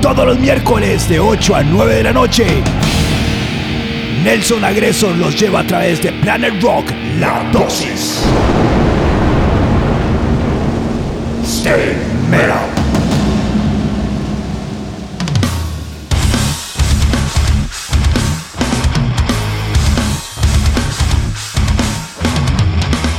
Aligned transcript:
Todos 0.00 0.26
los 0.26 0.38
miércoles 0.38 1.08
de 1.08 1.18
8 1.20 1.54
a 1.56 1.62
9 1.62 1.94
de 1.94 2.02
la 2.02 2.12
noche. 2.12 2.46
Nelson 4.22 4.64
Agresor 4.64 5.16
los 5.16 5.38
lleva 5.38 5.60
a 5.60 5.66
través 5.66 6.02
de 6.02 6.12
Planet 6.12 6.62
Rock, 6.62 6.86
La 7.18 7.42
Dosis. 7.52 8.22
Stay 11.44 11.94
metal. 12.30 12.58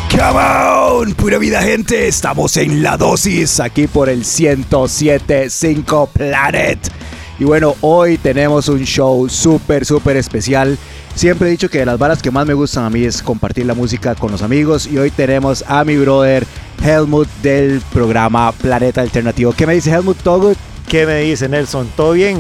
Come 0.10 0.38
on, 0.38 0.85
pura 1.14 1.38
vida 1.38 1.62
gente, 1.62 2.08
estamos 2.08 2.58
en 2.58 2.82
la 2.82 2.98
dosis 2.98 3.60
aquí 3.60 3.86
por 3.86 4.10
el 4.10 4.24
107.5 4.24 6.10
Planet. 6.10 6.80
Y 7.38 7.44
bueno, 7.44 7.76
hoy 7.82 8.18
tenemos 8.18 8.70
un 8.70 8.84
show 8.84 9.30
súper, 9.30 9.86
súper 9.86 10.18
especial. 10.18 10.78
Siempre 11.14 11.48
he 11.48 11.52
dicho 11.52 11.70
que 11.70 11.80
de 11.80 11.86
las 11.86 12.00
balas 12.00 12.22
que 12.22 12.32
más 12.32 12.48
me 12.48 12.54
gustan 12.54 12.86
a 12.86 12.90
mí 12.90 13.04
es 13.04 13.22
compartir 13.22 13.66
la 13.66 13.74
música 13.74 14.16
con 14.16 14.32
los 14.32 14.42
amigos. 14.42 14.88
Y 14.88 14.98
hoy 14.98 15.12
tenemos 15.12 15.64
a 15.68 15.84
mi 15.84 15.98
brother 15.98 16.48
Helmut 16.84 17.28
del 17.44 17.82
programa 17.94 18.52
Planeta 18.54 19.02
Alternativo. 19.02 19.54
¿Qué 19.56 19.68
me 19.68 19.76
dice 19.76 19.92
Helmut? 19.92 20.18
¿Todo 20.24 20.54
¿Qué 20.88 21.06
me 21.06 21.20
dice 21.20 21.50
Nelson? 21.50 21.90
¿Todo 21.96 22.14
bien? 22.14 22.38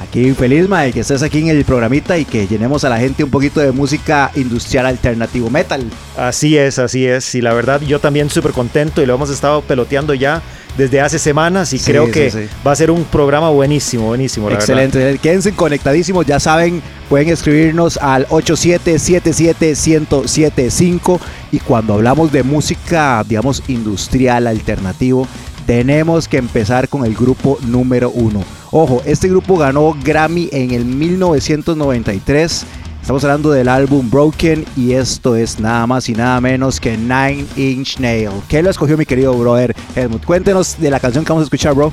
Aquí 0.00 0.32
feliz, 0.32 0.68
de 0.68 0.92
que 0.92 1.00
estés 1.00 1.22
aquí 1.22 1.38
en 1.38 1.48
el 1.48 1.64
programita 1.64 2.18
y 2.18 2.24
que 2.24 2.46
llenemos 2.46 2.84
a 2.84 2.88
la 2.88 2.98
gente 2.98 3.24
un 3.24 3.30
poquito 3.30 3.60
de 3.60 3.72
música 3.72 4.30
industrial 4.34 4.86
alternativo 4.86 5.50
metal. 5.50 5.84
Así 6.16 6.58
es, 6.58 6.78
así 6.78 7.06
es. 7.06 7.34
Y 7.34 7.40
la 7.40 7.54
verdad, 7.54 7.80
yo 7.80 8.00
también 8.00 8.28
súper 8.28 8.52
contento 8.52 9.02
y 9.02 9.06
lo 9.06 9.14
hemos 9.14 9.30
estado 9.30 9.62
peloteando 9.62 10.14
ya 10.14 10.42
desde 10.76 11.00
hace 11.00 11.20
semanas 11.20 11.72
y 11.72 11.78
creo 11.78 12.10
que 12.10 12.48
va 12.66 12.72
a 12.72 12.76
ser 12.76 12.90
un 12.90 13.04
programa 13.04 13.50
buenísimo, 13.50 14.06
buenísimo. 14.06 14.50
Excelente. 14.50 15.20
Quédense 15.22 15.52
conectadísimos, 15.52 16.26
ya 16.26 16.40
saben, 16.40 16.82
pueden 17.08 17.28
escribirnos 17.28 17.96
al 17.98 18.26
8777-1075 18.28 21.20
y 21.52 21.60
cuando 21.60 21.94
hablamos 21.94 22.32
de 22.32 22.42
música, 22.42 23.24
digamos, 23.26 23.62
industrial 23.68 24.48
alternativo, 24.48 25.28
tenemos 25.66 26.28
que 26.28 26.38
empezar 26.38 26.88
con 26.88 27.04
el 27.04 27.14
grupo 27.14 27.58
número 27.66 28.10
uno. 28.10 28.42
Ojo, 28.70 29.02
este 29.04 29.28
grupo 29.28 29.56
ganó 29.56 29.96
Grammy 30.02 30.48
en 30.52 30.72
el 30.72 30.84
1993. 30.84 32.66
Estamos 33.00 33.22
hablando 33.24 33.50
del 33.50 33.68
álbum 33.68 34.10
Broken 34.10 34.64
y 34.76 34.92
esto 34.92 35.36
es 35.36 35.60
nada 35.60 35.86
más 35.86 36.08
y 36.08 36.14
nada 36.14 36.40
menos 36.40 36.80
que 36.80 36.96
Nine 36.96 37.44
Inch 37.56 37.98
Nail. 37.98 38.30
¿Qué 38.48 38.62
lo 38.62 38.70
escogió 38.70 38.96
mi 38.96 39.04
querido 39.04 39.34
brother 39.34 39.76
Helmut? 39.94 40.24
Cuéntenos 40.24 40.80
de 40.80 40.90
la 40.90 41.00
canción 41.00 41.24
que 41.24 41.28
vamos 41.30 41.42
a 41.42 41.44
escuchar, 41.44 41.74
bro. 41.74 41.92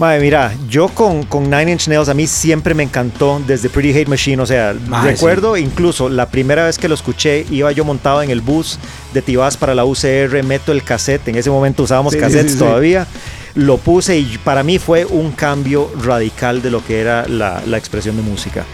Madre, 0.00 0.18
mira, 0.20 0.54
yo 0.66 0.88
con, 0.88 1.24
con, 1.24 1.50
Nine 1.50 1.72
Inch 1.72 1.86
Nails 1.86 2.08
a 2.08 2.14
mí 2.14 2.26
siempre 2.26 2.72
me 2.72 2.82
encantó 2.82 3.38
desde 3.46 3.68
Pretty 3.68 3.90
Hate 3.90 4.08
Machine. 4.08 4.40
O 4.40 4.46
sea, 4.46 4.74
recuerdo 5.04 5.58
incluso 5.58 6.08
la 6.08 6.30
primera 6.30 6.64
vez 6.64 6.78
que 6.78 6.88
lo 6.88 6.94
escuché, 6.94 7.44
iba 7.50 7.70
yo 7.70 7.84
montado 7.84 8.22
en 8.22 8.30
el 8.30 8.40
bus 8.40 8.78
de 9.12 9.20
Tibás 9.20 9.58
para 9.58 9.74
la 9.74 9.84
UCR, 9.84 10.42
meto 10.42 10.72
el 10.72 10.82
cassette. 10.84 11.28
En 11.28 11.36
ese 11.36 11.50
momento 11.50 11.82
usábamos 11.82 12.16
cassettes 12.16 12.56
todavía. 12.56 13.06
Lo 13.54 13.76
puse 13.76 14.18
y 14.18 14.38
para 14.42 14.62
mí 14.62 14.78
fue 14.78 15.04
un 15.04 15.32
cambio 15.32 15.90
radical 16.02 16.62
de 16.62 16.70
lo 16.70 16.82
que 16.82 17.02
era 17.02 17.28
la, 17.28 17.62
la 17.66 17.76
expresión 17.76 18.16
de 18.16 18.22
música. 18.22 18.64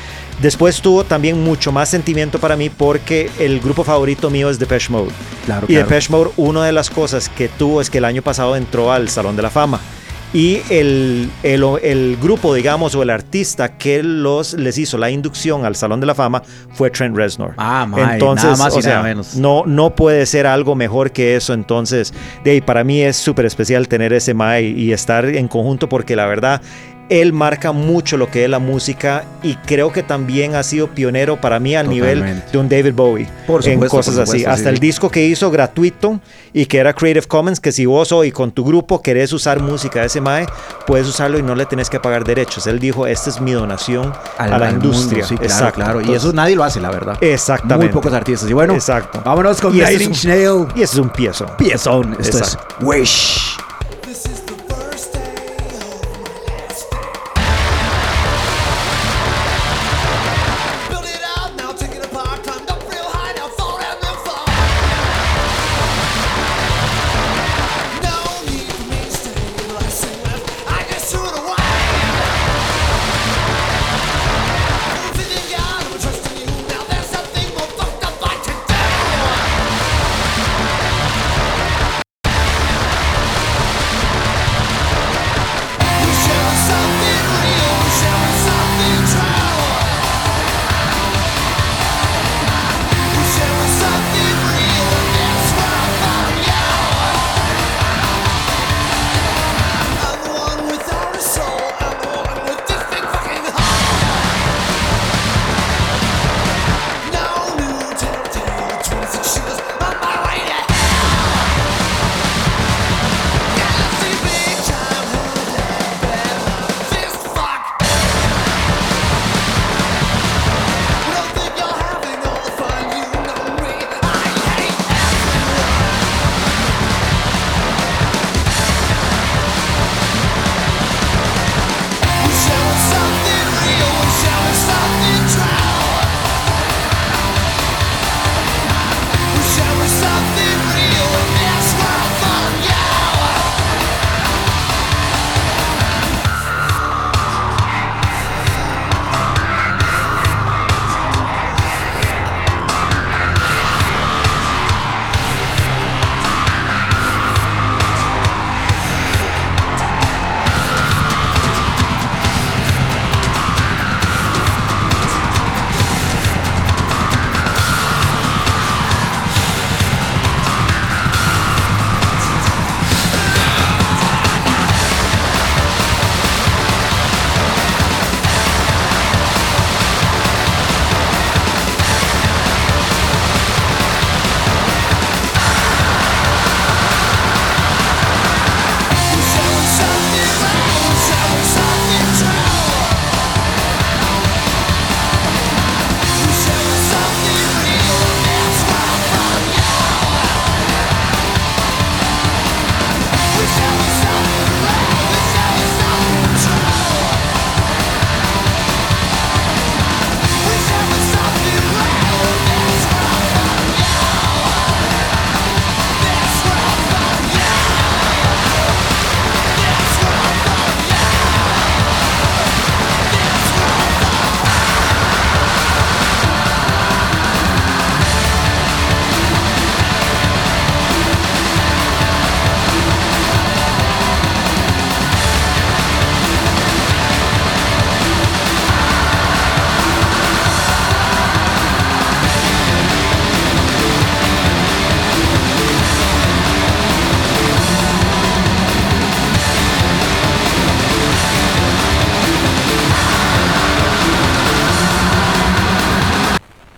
Después 0.41 0.81
tuvo 0.81 1.03
también 1.03 1.43
mucho 1.43 1.73
más 1.73 1.89
sentimiento 1.89 2.39
para 2.39 2.55
mí 2.55 2.71
porque 2.71 3.31
el 3.41 3.59
grupo 3.59 3.83
favorito 3.83 4.31
mío 4.31 4.49
es 4.49 4.61
Depeche 4.61 4.93
Mode. 4.93 5.11
Claro, 5.45 5.67
y 5.69 5.75
Depeche 5.75 6.09
Mode, 6.13 6.31
una 6.37 6.65
de 6.65 6.71
las 6.71 6.89
cosas 6.89 7.29
que 7.29 7.49
tuvo 7.49 7.81
es 7.81 7.91
que 7.91 7.99
el 7.99 8.05
año 8.05 8.23
pasado 8.23 8.55
entró 8.55 8.93
al 8.93 9.09
Salón 9.09 9.35
de 9.35 9.43
la 9.43 9.51
Fama. 9.51 9.81
Y 10.37 10.61
el, 10.69 11.31
el, 11.43 12.19
grupo, 12.21 12.53
digamos, 12.53 12.95
o 12.95 13.03
el 13.03 13.09
artista 13.09 13.79
que 13.79 14.03
los, 14.03 14.53
les 14.53 14.77
hizo 14.77 14.99
la 14.99 15.09
inducción 15.09 15.65
al 15.65 15.77
Salón 15.77 15.99
de 15.99 16.05
la 16.05 16.15
Fama 16.15 16.43
fue 16.75 16.91
Trent 16.91 17.17
Reznor. 17.17 17.55
Ah, 17.57 17.89
entonces, 18.13 18.51
nada 18.51 18.57
más 18.59 18.77
y 18.77 18.87
nada 18.87 19.03
menos. 19.03 19.37
No, 19.37 19.63
no 19.65 19.95
puede 19.95 20.27
ser 20.27 20.47
algo 20.47 20.75
mejor 20.75 21.11
que 21.11 21.37
eso. 21.37 21.55
Entonces, 21.55 22.13
de 22.45 22.61
para 22.61 22.85
mí 22.85 23.01
es 23.01 23.17
súper 23.17 23.47
especial 23.47 23.89
tener 23.89 24.13
ese 24.13 24.35
Mae 24.35 24.65
y 24.65 24.93
estar 24.93 25.25
en 25.25 25.49
conjunto 25.49 25.89
porque 25.89 26.15
la 26.17 26.27
verdad 26.27 26.61
él 27.09 27.33
marca 27.33 27.73
mucho 27.73 28.17
lo 28.17 28.31
que 28.31 28.45
es 28.45 28.51
la 28.51 28.59
música 28.59 29.25
y 29.43 29.55
creo 29.57 29.93
que 29.93 30.03
también 30.03 30.55
ha 30.55 30.63
sido 30.63 30.89
pionero 30.89 31.41
para 31.41 31.61
mí 31.61 31.75
al 31.77 31.89
nivel 31.89 32.43
de 32.51 32.59
un 32.59 32.69
David 32.69 32.95
Bowie 32.95 33.29
por 33.47 33.67
en 33.67 33.81
cosas 33.89 34.19
así. 34.19 34.45
Hasta 34.45 34.71
el 34.71 34.79
disco 34.79 35.11
que 35.11 35.25
hizo 35.25 35.51
gratuito 35.51 36.21
y 36.53 36.67
que 36.67 36.79
era 36.79 36.93
Creative 36.93 37.27
Commons, 37.27 37.61
que 37.61 37.73
si 37.73 37.87
vos 37.87 38.13
hoy 38.13 38.33
con 38.33 38.51
tu 38.51 38.65
grupo 38.65 39.03
querés 39.03 39.33
usar 39.33 39.61
música 39.61 40.01
de 40.01 40.07
ese 40.07 40.21
MAE, 40.21 40.47
puedes 40.87 41.07
usarlo 41.07 41.39
y 41.39 41.43
no 41.43 41.55
le 41.55 41.67
tenés 41.67 41.91
que 41.91 42.01
pagar 42.01 42.25
derechos. 42.25 42.67
Él 42.67 42.79
dijo, 42.79 43.07
esta 43.07 43.31
es 43.31 43.41
mi 43.41 43.53
donación 43.53 44.13
a 44.39 44.59
la 44.59 44.71
industria. 44.71 45.25
sí, 45.25 45.37
claro, 45.37 45.73
claro. 45.73 46.01
y 46.01 46.13
eso 46.15 46.33
nadie 46.33 46.57
lo 46.57 46.65
hace, 46.65 46.81
la 46.81 46.91
verdad. 46.91 47.17
Exactamente. 47.21 47.87
Muy 47.87 47.93
pocos 47.93 48.13
artistas. 48.13 48.51
Y 48.51 48.53
bueno, 48.53 48.75
Exacto. 48.75 49.23
vámonos 49.25 49.61
con 49.61 49.73
Nine 49.73 50.05
Inch 50.05 50.25
Nail. 50.25 50.67
Y 50.75 50.83
ese 50.83 50.95
es 50.95 50.99
un 50.99 51.11
piezo. 51.11 51.47
Piezón. 51.57 52.17
Esto 52.19 52.39
es 52.39 52.59
Wish. 52.81 53.46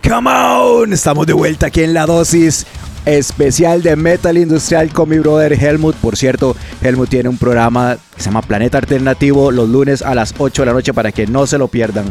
Come 0.09 0.31
on, 0.31 0.95
estamos 0.95 1.27
de 1.27 1.35
vuelta 1.35 1.67
aquí 1.67 1.83
en 1.83 1.93
la 1.93 2.07
dosis 2.07 2.67
especial 3.05 3.83
de 3.83 3.95
Metal 3.95 4.39
Industrial 4.39 4.91
con 4.91 5.11
mi 5.11 5.19
brother 5.19 5.53
Helmut. 5.53 5.97
Por 5.97 6.17
cierto, 6.17 6.57
Helmut 6.81 7.11
tiene 7.11 7.29
un 7.29 7.37
programa 7.37 7.99
que 8.17 8.23
se 8.23 8.31
llama 8.31 8.41
Planeta 8.41 8.79
Alternativo 8.79 9.51
los 9.51 9.69
lunes 9.69 10.01
a 10.01 10.15
las 10.15 10.35
8 10.39 10.63
de 10.63 10.67
la 10.67 10.73
noche 10.73 10.95
para 10.95 11.13
que 11.13 11.27
no 11.27 11.47
se 11.47 11.59
lo 11.59 11.69
pierdan. 11.69 12.07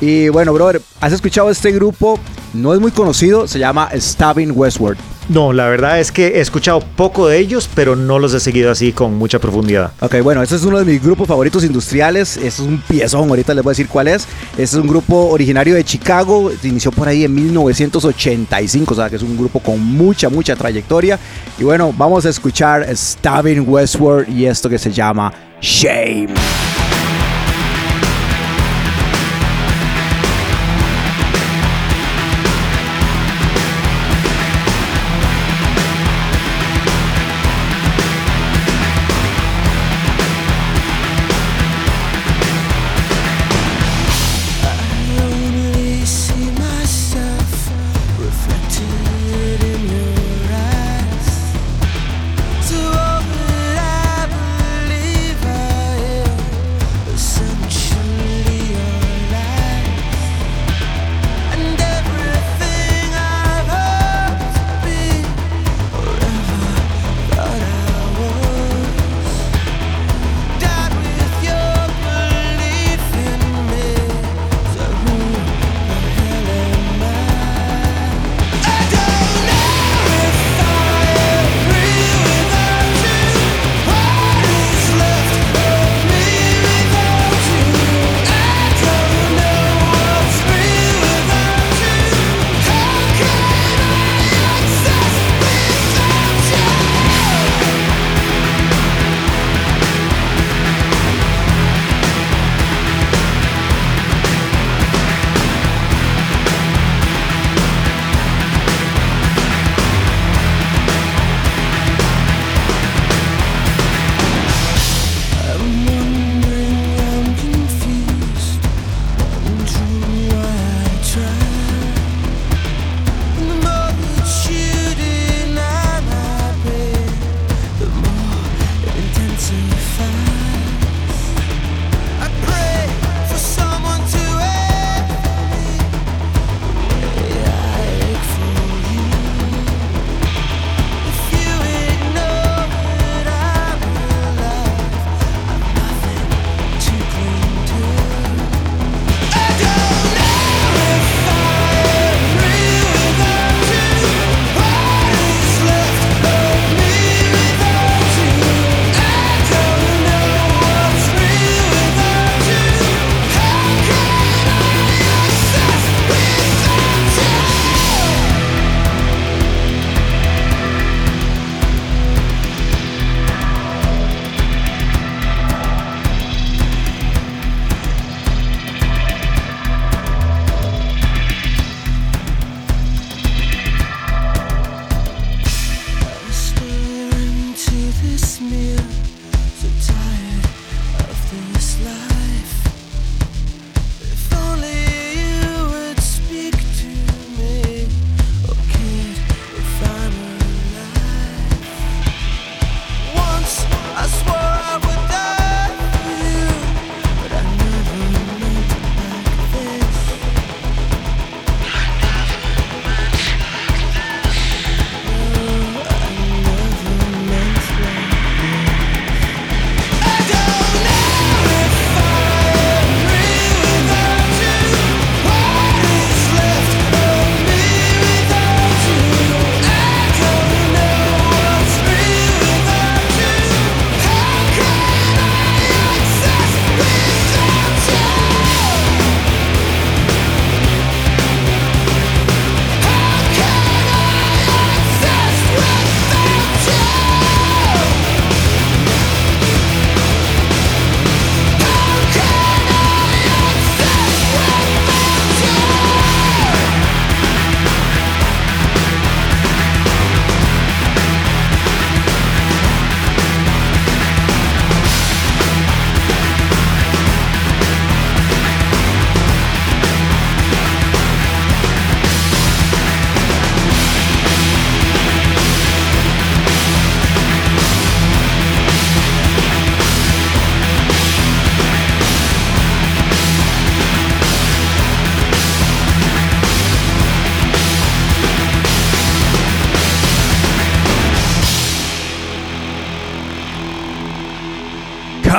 Y 0.00 0.28
bueno, 0.28 0.52
brother, 0.52 0.82
¿has 1.00 1.12
escuchado 1.12 1.50
este 1.50 1.72
grupo? 1.72 2.18
No 2.52 2.74
es 2.74 2.80
muy 2.80 2.90
conocido, 2.90 3.48
se 3.48 3.58
llama 3.58 3.90
Stabbing 3.94 4.52
Westward. 4.54 4.96
No, 5.28 5.54
la 5.54 5.66
verdad 5.68 6.00
es 6.00 6.12
que 6.12 6.26
he 6.26 6.40
escuchado 6.40 6.80
poco 6.80 7.28
de 7.28 7.38
ellos, 7.38 7.68
pero 7.74 7.96
no 7.96 8.18
los 8.18 8.34
he 8.34 8.40
seguido 8.40 8.70
así 8.70 8.92
con 8.92 9.16
mucha 9.16 9.38
profundidad. 9.38 9.92
Ok, 10.00 10.16
bueno, 10.22 10.42
este 10.42 10.56
es 10.56 10.64
uno 10.64 10.78
de 10.78 10.84
mis 10.84 11.02
grupos 11.02 11.26
favoritos 11.26 11.64
industriales. 11.64 12.36
Este 12.36 12.48
es 12.48 12.58
un 12.60 12.82
piezón, 12.82 13.30
ahorita 13.30 13.54
les 13.54 13.64
voy 13.64 13.70
a 13.70 13.72
decir 13.72 13.88
cuál 13.88 14.08
es. 14.08 14.26
Este 14.52 14.62
es 14.62 14.74
un 14.74 14.86
grupo 14.86 15.30
originario 15.30 15.74
de 15.74 15.84
Chicago, 15.84 16.50
se 16.60 16.68
inició 16.68 16.92
por 16.92 17.08
ahí 17.08 17.24
en 17.24 17.34
1985, 17.34 18.92
o 18.92 18.96
sea 18.96 19.08
que 19.08 19.16
es 19.16 19.22
un 19.22 19.36
grupo 19.36 19.60
con 19.60 19.80
mucha, 19.80 20.28
mucha 20.28 20.56
trayectoria. 20.56 21.18
Y 21.58 21.64
bueno, 21.64 21.94
vamos 21.96 22.26
a 22.26 22.28
escuchar 22.28 22.86
Stabbing 22.94 23.64
Westward 23.66 24.28
y 24.28 24.44
esto 24.44 24.68
que 24.68 24.78
se 24.78 24.92
llama 24.92 25.32
Shame. 25.62 26.34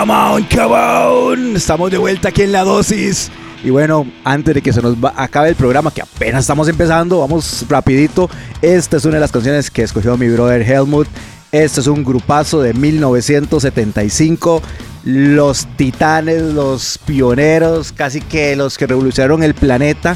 Come 0.05 0.13
on, 0.13 0.43
come 0.43 0.75
on. 0.75 1.55
Estamos 1.55 1.89
de 1.89 1.97
vuelta 1.97 2.29
aquí 2.29 2.43
en 2.43 2.51
la 2.51 2.63
dosis. 2.63 3.31
Y 3.63 3.71
bueno, 3.71 4.05
antes 4.23 4.53
de 4.53 4.61
que 4.61 4.71
se 4.71 4.79
nos 4.79 4.95
acabe 5.15 5.49
el 5.49 5.55
programa, 5.55 5.89
que 5.89 6.03
apenas 6.03 6.41
estamos 6.41 6.67
empezando, 6.67 7.21
vamos 7.21 7.65
rapidito. 7.67 8.29
Esta 8.61 8.97
es 8.97 9.05
una 9.05 9.15
de 9.15 9.21
las 9.21 9.31
canciones 9.31 9.71
que 9.71 9.81
escogió 9.81 10.15
mi 10.15 10.29
brother 10.29 10.61
Helmut. 10.61 11.07
Este 11.51 11.81
es 11.81 11.87
un 11.87 12.03
grupazo 12.03 12.61
de 12.61 12.75
1975. 12.75 14.61
Los 15.05 15.65
titanes, 15.75 16.43
los 16.53 16.99
pioneros, 16.99 17.91
casi 17.91 18.21
que 18.21 18.55
los 18.55 18.77
que 18.77 18.85
revolucionaron 18.85 19.41
el 19.41 19.55
planeta 19.55 20.15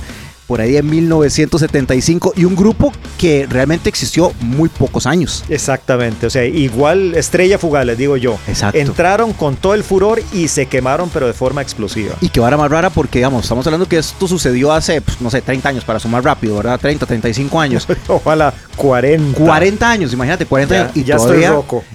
por 0.50 0.62
ahí 0.62 0.78
en 0.78 0.90
1975 0.90 2.34
y 2.36 2.44
un 2.44 2.56
grupo 2.56 2.92
que 3.20 3.46
realmente 3.48 3.88
existió 3.88 4.34
muy 4.42 4.68
pocos 4.68 5.06
años. 5.06 5.46
Exactamente, 5.48 6.26
o 6.26 6.30
sea, 6.32 6.44
igual 6.44 7.14
estrella 7.14 7.60
fugaz, 7.60 7.86
les 7.86 8.00
digo 8.00 8.18
yo. 8.18 8.40
Exacto. 8.48 8.80
Entraron 8.80 9.32
con 9.34 9.58
todo 9.58 9.76
el 9.76 9.84
furor 9.84 10.20
y 10.34 10.48
se 10.48 10.66
quemaron, 10.66 11.12
pero 11.14 11.28
de 11.28 11.34
forma 11.34 11.62
explosiva. 11.62 12.16
Y 12.20 12.30
que 12.30 12.40
vara 12.40 12.58
más 12.58 12.72
rara 12.72 12.90
porque, 12.90 13.20
digamos, 13.20 13.44
estamos 13.44 13.68
hablando 13.68 13.88
que 13.88 14.00
esto 14.00 14.28
sucedió 14.28 14.74
hace, 14.74 15.02
pues, 15.02 15.22
no 15.22 15.30
sé, 15.30 15.44
30 15.44 15.70
años 15.70 15.84
para 15.86 16.00
sumar 16.00 16.24
rápido, 16.24 16.56
¿verdad? 16.56 16.80
30, 16.80 17.06
35 17.06 17.62
años. 17.62 17.88
Ojalá 18.08 18.52
40. 18.76 19.38
40 19.40 19.88
años, 19.88 20.14
imagínate, 20.14 20.48
40 20.48 20.74
años. 20.74 20.92
Y, 20.96 21.04
todavía, 21.04 21.54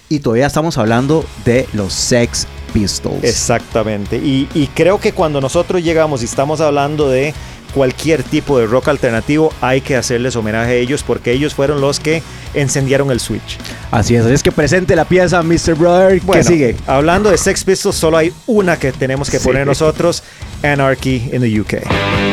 y 0.08 0.20
todavía 0.20 0.46
estamos 0.46 0.78
hablando 0.78 1.24
de 1.44 1.68
los 1.72 1.92
Sex 1.92 2.46
Pistols. 2.72 3.24
Exactamente. 3.24 4.16
Y, 4.16 4.48
y 4.54 4.68
creo 4.68 5.00
que 5.00 5.10
cuando 5.10 5.40
nosotros 5.40 5.82
llegamos 5.82 6.22
y 6.22 6.26
estamos 6.26 6.60
hablando 6.60 7.08
de 7.08 7.34
cualquier 7.74 8.22
tipo 8.22 8.58
de 8.58 8.66
rock 8.66 8.88
alternativo, 8.88 9.52
hay 9.60 9.80
que 9.80 9.96
hacerles 9.96 10.36
homenaje 10.36 10.72
a 10.72 10.74
ellos 10.74 11.02
porque 11.02 11.32
ellos 11.32 11.54
fueron 11.54 11.80
los 11.80 12.00
que 12.00 12.22
encendieron 12.54 13.10
el 13.10 13.20
switch. 13.20 13.58
Así 13.90 14.14
es, 14.14 14.24
es 14.26 14.42
que 14.42 14.52
presente 14.52 14.96
la 14.96 15.04
pieza, 15.04 15.42
Mr. 15.42 15.74
Brother. 15.74 16.20
¿Qué 16.20 16.44
sigue? 16.44 16.76
Hablando 16.86 17.30
de 17.30 17.38
Sex 17.38 17.64
Pistols, 17.64 17.96
solo 17.96 18.16
hay 18.16 18.32
una 18.46 18.78
que 18.78 18.92
tenemos 18.92 19.28
que 19.28 19.40
poner 19.40 19.66
nosotros: 19.66 20.22
Anarchy 20.62 21.30
in 21.32 21.40
the 21.40 21.60
UK. 21.60 22.23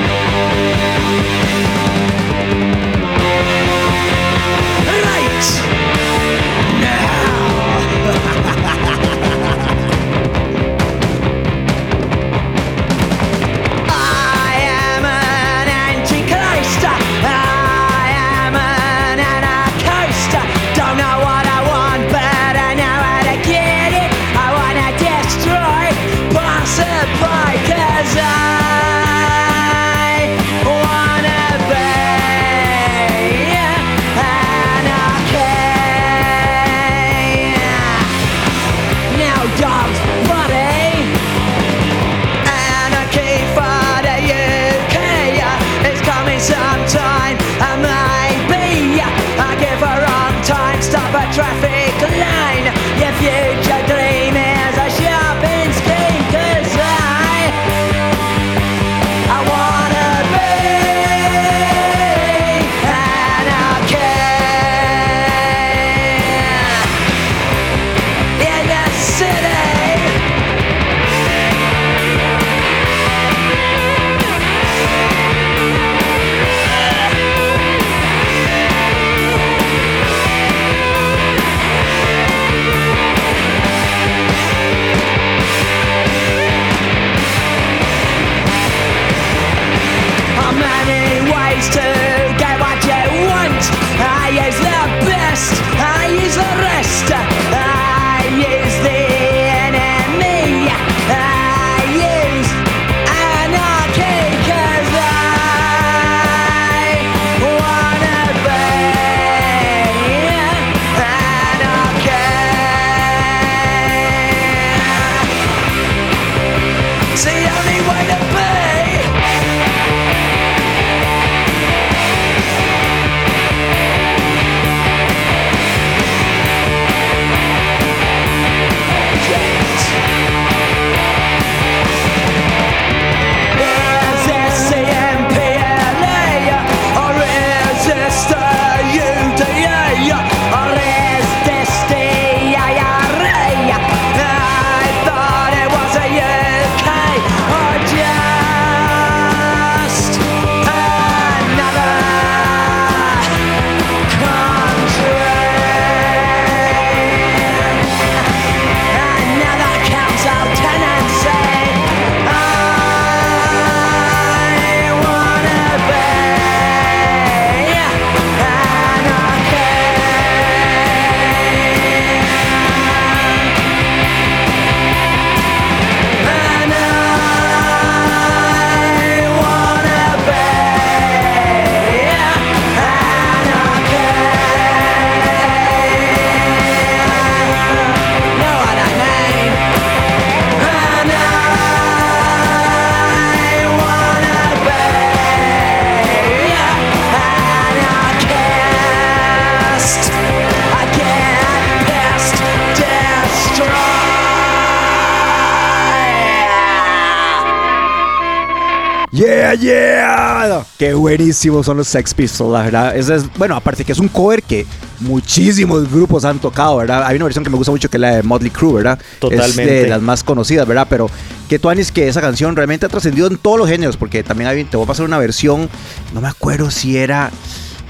Yeah, 209.11 210.65
Qué 210.77 210.93
buenísimos 210.93 211.65
son 211.65 211.77
los 211.77 211.87
Sex 211.87 212.13
Pistols, 212.13 212.51
la 212.51 212.63
verdad. 212.63 212.95
Es, 212.95 213.09
bueno, 213.37 213.55
aparte 213.55 213.83
que 213.83 213.91
es 213.91 213.99
un 213.99 214.07
cover 214.07 214.41
que 214.41 214.65
muchísimos 214.99 215.91
grupos 215.91 216.23
han 216.25 216.39
tocado, 216.39 216.77
¿verdad? 216.77 217.03
Hay 217.05 217.15
una 217.15 217.25
versión 217.25 217.43
que 217.43 217.49
me 217.49 217.57
gusta 217.57 217.71
mucho 217.71 217.89
que 217.89 217.97
es 217.97 218.01
la 218.01 218.15
de 218.15 218.23
Motley 218.23 218.51
Crue, 218.51 218.73
¿verdad? 218.73 218.99
Totalmente. 219.19 219.77
Es 219.77 219.83
de 219.83 219.89
las 219.89 220.01
más 220.01 220.23
conocidas, 220.23 220.67
¿verdad? 220.67 220.87
Pero 220.89 221.09
que 221.49 221.59
tú 221.59 221.69
es 221.69 221.91
que 221.91 222.07
esa 222.07 222.21
canción 222.21 222.55
realmente 222.55 222.85
ha 222.85 222.89
trascendido 222.89 223.27
en 223.27 223.37
todos 223.37 223.57
los 223.57 223.67
géneros, 223.67 223.97
porque 223.97 224.23
también 224.23 224.49
hay, 224.49 224.63
te 224.63 224.77
voy 224.77 224.85
a 224.85 224.87
pasar 224.87 225.05
una 225.05 225.17
versión, 225.17 225.69
no 226.13 226.21
me 226.21 226.29
acuerdo 226.29 226.71
si 226.71 226.97
era 226.97 227.31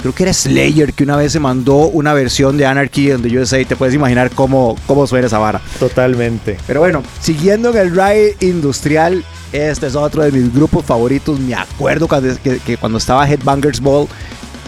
creo 0.01 0.13
que 0.13 0.23
era 0.23 0.33
Slayer, 0.33 0.93
que 0.93 1.03
una 1.03 1.15
vez 1.15 1.31
se 1.31 1.39
mandó 1.39 1.87
una 1.87 2.13
versión 2.13 2.57
de 2.57 2.65
Anarchy 2.65 3.09
donde 3.09 3.37
USA. 3.37 3.63
Te 3.63 3.75
puedes 3.75 3.95
imaginar 3.95 4.31
cómo, 4.31 4.75
cómo 4.87 5.07
suena 5.07 5.27
esa 5.27 5.37
vara. 5.37 5.61
Totalmente. 5.79 6.57
Pero 6.67 6.81
bueno, 6.81 7.03
siguiendo 7.21 7.69
en 7.69 7.77
el 7.77 7.91
ride 7.91 8.35
industrial, 8.41 9.23
este 9.51 9.87
es 9.87 9.95
otro 9.95 10.23
de 10.23 10.31
mis 10.31 10.53
grupos 10.53 10.85
favoritos. 10.85 11.39
Me 11.39 11.55
acuerdo 11.55 12.07
cuando, 12.07 12.33
que, 12.41 12.77
cuando 12.77 12.97
estaba 12.97 13.27
Headbangers 13.29 13.79
Ball. 13.79 14.07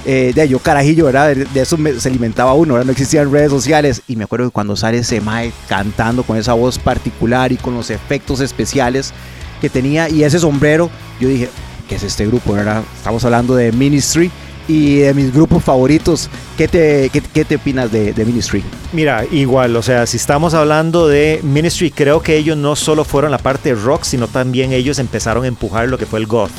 Eh, 0.06 0.34
de 0.36 0.50
yo 0.50 0.60
carajillo, 0.60 1.06
¿verdad? 1.06 1.34
De, 1.34 1.62
eso 1.62 1.78
se 1.98 2.10
alimentaba 2.10 2.54
uno, 2.54 2.74
¿verdad? 2.74 2.88
No 2.88 2.92
existían 2.92 3.32
redes 3.32 3.50
sociales. 3.50 4.02
Y 4.08 4.18
me 4.18 4.26
acuerdo 4.26 4.48
que 4.48 4.52
cuando 4.52 4.76
sale 4.76 4.98
ese 4.98 5.22
Mae 5.22 5.54
cantando 5.70 6.24
con 6.24 6.36
esa 6.36 6.54
voz 6.54 6.78
particular 6.78 7.54
y 7.54 7.56
con 7.58 7.74
los 7.74 7.90
efectos 7.90 8.42
especiales 8.42 9.14
que 9.62 9.70
tenía 9.70 10.10
y 10.10 10.26
ese 10.26 10.40
sombrero, 10.40 10.90
yo 11.22 11.30
dije, 11.30 11.50
¿qué 11.88 11.96
es 11.96 12.04
este 12.04 12.28
grupo? 12.28 12.52
¿verdad? 12.52 12.84
Estamos 12.98 13.24
hablando 13.24 13.56
de 13.56 13.72
Ministry 13.72 14.30
y 14.68 14.98
de 14.98 15.14
mis 15.14 15.34
grupos 15.34 15.64
favoritos. 15.64 16.30
¿Qué 16.58 16.68
te, 16.68 17.10
qué, 17.10 17.46
te 17.46 17.56
opinas 17.56 17.92
de, 17.92 18.14
de, 18.14 18.26
Ministry? 18.26 18.64
Mira, 18.92 19.26
igual, 19.32 19.76
o 19.76 19.82
sea, 19.82 20.06
si 20.06 20.18
estamos 20.18 20.54
hablando 20.54 21.08
de 21.08 21.40
Ministry, 21.44 21.92
creo 21.92 22.22
que 22.22 22.38
ellos 22.38 22.58
no 22.58 22.76
solo 22.76 23.04
fueron 23.04 23.32
la 23.32 23.38
parte 23.38 23.74
rock, 23.74 24.04
sino 24.04 24.28
también 24.28 24.72
ellos 24.72 25.00
empezaron 25.00 25.44
a 25.46 25.48
empujar 25.48 25.88
lo 25.90 25.98
que 25.98 26.06
fue 26.06 26.20
el 26.20 26.28
goth 26.28 26.52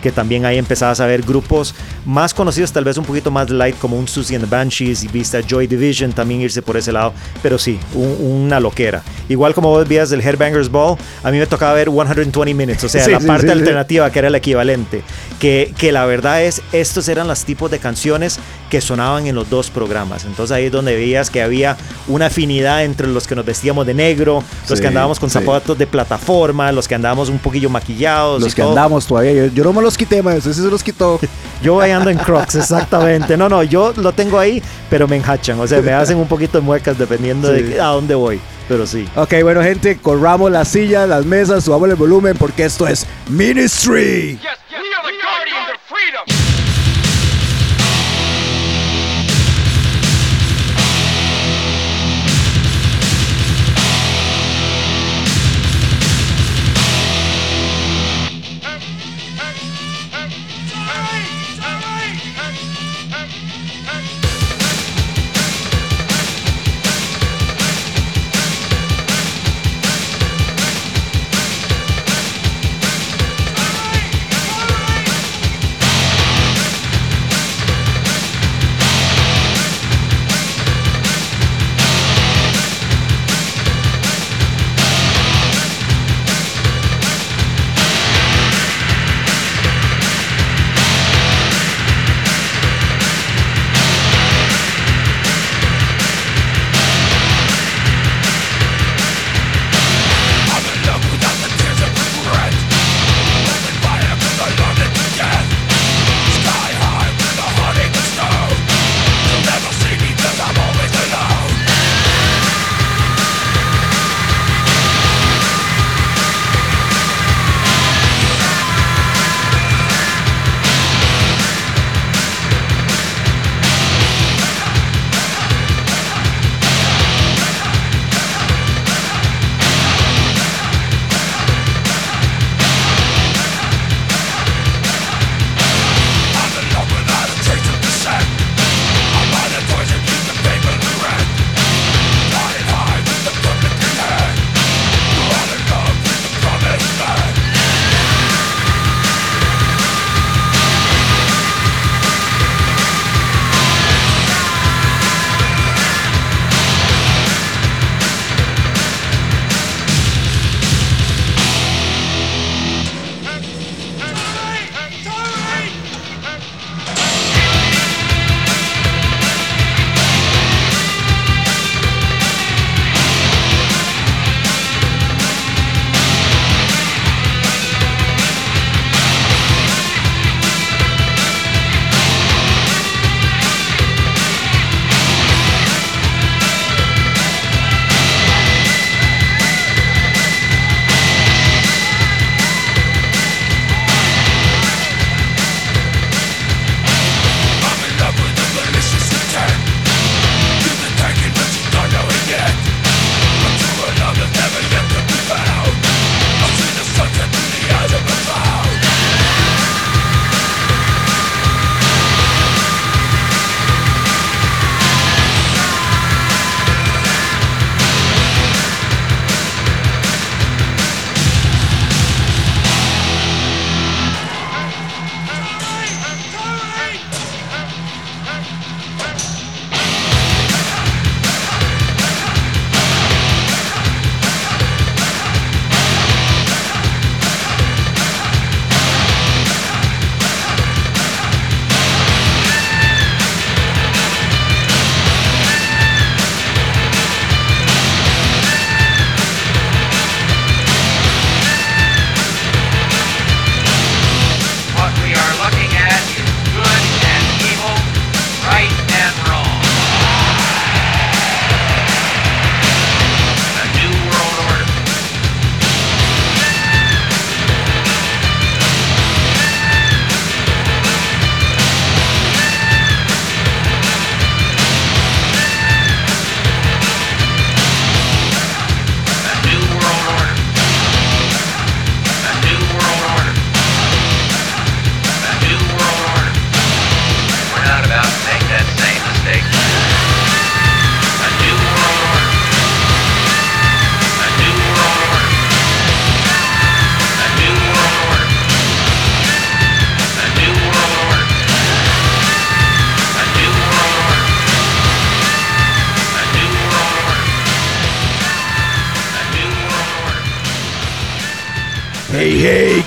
que 0.00 0.12
también 0.12 0.44
ahí 0.44 0.58
empezabas 0.58 1.00
a 1.00 1.06
ver 1.06 1.22
grupos 1.22 1.74
más 2.04 2.34
conocidos, 2.34 2.72
tal 2.72 2.84
vez 2.84 2.96
un 2.96 3.04
poquito 3.04 3.30
más 3.30 3.50
light, 3.50 3.76
como 3.78 3.98
un 3.98 4.08
Susie 4.08 4.36
and 4.36 4.44
the 4.44 4.50
Banshees 4.50 5.04
y 5.04 5.08
vista 5.08 5.40
Joy 5.40 5.66
Division, 5.66 6.12
también 6.12 6.40
irse 6.40 6.62
por 6.62 6.76
ese 6.76 6.92
lado, 6.92 7.12
pero 7.42 7.58
sí, 7.58 7.78
una 7.94 8.60
loquera. 8.60 9.02
Igual 9.28 9.54
como 9.54 9.70
vos 9.70 9.86
vías 9.86 10.10
del 10.10 10.20
Headbangers 10.20 10.70
Ball, 10.70 10.96
a 11.22 11.30
mí 11.30 11.38
me 11.38 11.46
tocaba 11.46 11.72
ver 11.74 11.90
120 11.90 12.54
Minutes, 12.54 12.84
o 12.84 12.88
sea, 12.88 13.06
la 13.08 13.20
parte 13.20 13.50
alternativa 13.50 14.10
que 14.10 14.18
era 14.18 14.28
el 14.28 14.34
equivalente, 14.34 15.02
que, 15.38 15.72
que 15.76 15.92
la 15.92 16.06
verdad 16.06 16.42
es, 16.42 16.62
estos 16.72 17.08
eran 17.08 17.28
los 17.28 17.44
tipos 17.44 17.70
de 17.70 17.78
canciones 17.78 18.38
que 18.70 18.80
sonaban 18.80 19.26
en 19.26 19.34
los 19.34 19.48
dos 19.48 19.70
programas, 19.70 20.24
entonces 20.24 20.54
ahí 20.54 20.66
es 20.66 20.72
donde 20.72 20.94
veías 20.94 21.30
que 21.30 21.42
había 21.42 21.76
una 22.06 22.26
afinidad 22.26 22.84
entre 22.84 23.06
los 23.06 23.26
que 23.26 23.34
nos 23.34 23.44
vestíamos 23.44 23.86
de 23.86 23.94
negro, 23.94 24.42
los 24.68 24.80
que 24.80 24.86
andábamos 24.86 25.18
con 25.18 25.30
zapatos 25.30 25.76
de 25.76 25.86
plataforma, 25.86 26.72
los 26.72 26.86
que 26.88 26.94
andábamos 26.94 27.28
un 27.28 27.38
poquillo 27.38 27.70
maquillados. 27.70 28.42
Los 28.42 28.54
que 28.54 28.62
andábamos 28.62 29.06
todavía, 29.06 29.32
yo, 29.32 29.46
yo 29.46 29.64
no 29.64 29.72
me 29.72 29.82
lo 29.82 29.87
los 29.88 29.96
quité, 29.96 30.22
maestro. 30.22 30.52
Ese 30.52 30.62
se 30.62 30.70
los 30.70 30.82
quitó. 30.82 31.18
Yo 31.62 31.80
ahí 31.80 31.90
ando 31.92 32.10
en 32.10 32.18
Crocs, 32.18 32.56
exactamente. 32.56 33.36
No, 33.36 33.48
no, 33.48 33.64
yo 33.64 33.92
lo 33.96 34.12
tengo 34.12 34.38
ahí, 34.38 34.62
pero 34.88 35.08
me 35.08 35.16
enhachan. 35.16 35.58
O 35.58 35.66
sea, 35.66 35.82
me 35.82 35.92
hacen 35.92 36.16
un 36.16 36.28
poquito 36.28 36.58
de 36.58 36.64
muecas 36.64 36.96
dependiendo 36.96 37.50
de 37.50 37.80
a 37.80 37.86
dónde 37.86 38.14
voy. 38.14 38.40
Pero 38.68 38.86
sí. 38.86 39.08
Ok, 39.16 39.34
bueno, 39.42 39.60
gente, 39.60 39.96
corramos 39.96 40.52
las 40.52 40.68
sillas, 40.68 41.08
las 41.08 41.24
mesas, 41.24 41.64
subamos 41.64 41.88
el 41.88 41.96
volumen 41.96 42.36
porque 42.36 42.64
esto 42.64 42.86
es 42.86 43.06
Ministry. 43.28 44.38
Hey, 44.40 44.48
hey, 44.70 46.37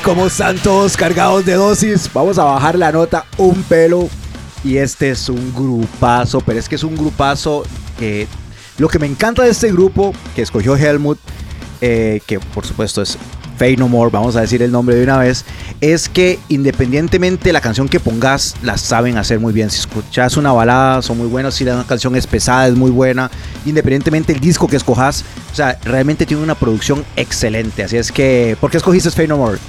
¿cómo 0.04 0.28
están 0.28 0.58
todos 0.58 0.98
cargados 0.98 1.46
de 1.46 1.54
dosis? 1.54 2.10
Vamos 2.14 2.38
a 2.40 2.44
bajar 2.44 2.78
la 2.78 2.92
nota 2.92 3.26
un 3.38 3.62
pelo. 3.64 4.10
Y 4.64 4.78
este 4.78 5.12
es 5.12 5.28
un 5.30 5.54
grupazo, 5.54 6.42
pero 6.42 6.60
es 6.60 6.70
que 6.70 6.76
es 6.76 6.84
un 6.84 6.96
grupazo 6.96 7.64
que... 8.00 8.28
Lo 8.78 8.88
que 8.88 9.00
me 9.00 9.06
encanta 9.06 9.44
de 9.44 9.50
este 9.50 9.72
grupo 9.72 10.14
que 10.36 10.42
escogió 10.42 10.76
Helmut, 10.76 11.20
eh, 11.82 12.22
que 12.26 12.40
por 12.40 12.66
supuesto 12.66 13.02
es 13.02 13.18
Fade 13.58 13.78
No 13.78 13.88
More, 13.88 14.10
vamos 14.12 14.36
a 14.36 14.42
decir 14.42 14.64
el 14.64 14.72
nombre 14.72 14.96
de 14.96 15.04
una 15.04 15.18
vez, 15.18 15.46
es 15.82 16.10
que 16.10 16.40
independientemente 16.48 17.46
de 17.46 17.54
la 17.54 17.62
canción 17.62 17.88
que 17.88 18.00
pongas, 18.00 18.56
la 18.64 18.78
saben 18.78 19.18
hacer 19.18 19.40
muy 19.40 19.54
bien. 19.54 19.70
Si 19.70 19.80
escuchas 19.80 20.38
una 20.38 20.52
balada, 20.52 21.02
son 21.02 21.18
muy 21.18 21.28
buenos. 21.28 21.56
Si 21.56 21.64
la 21.64 21.84
canción 21.84 22.16
es 22.16 22.26
pesada, 22.26 22.68
es 22.68 22.76
muy 22.76 22.92
buena. 22.92 23.30
Independientemente 23.66 24.34
del 24.34 24.42
disco 24.42 24.68
que 24.68 24.78
escojas, 24.78 25.26
o 25.52 25.56
sea, 25.56 25.78
realmente 25.84 26.26
tiene 26.26 26.42
una 26.42 26.56
producción 26.56 27.04
excelente. 27.16 27.84
Así 27.84 27.98
es 27.98 28.12
que, 28.12 28.58
¿por 28.60 28.72
qué 28.72 28.78
escogiste 28.78 29.12
Fade 29.12 29.28
No 29.28 29.38
More? 29.38 29.60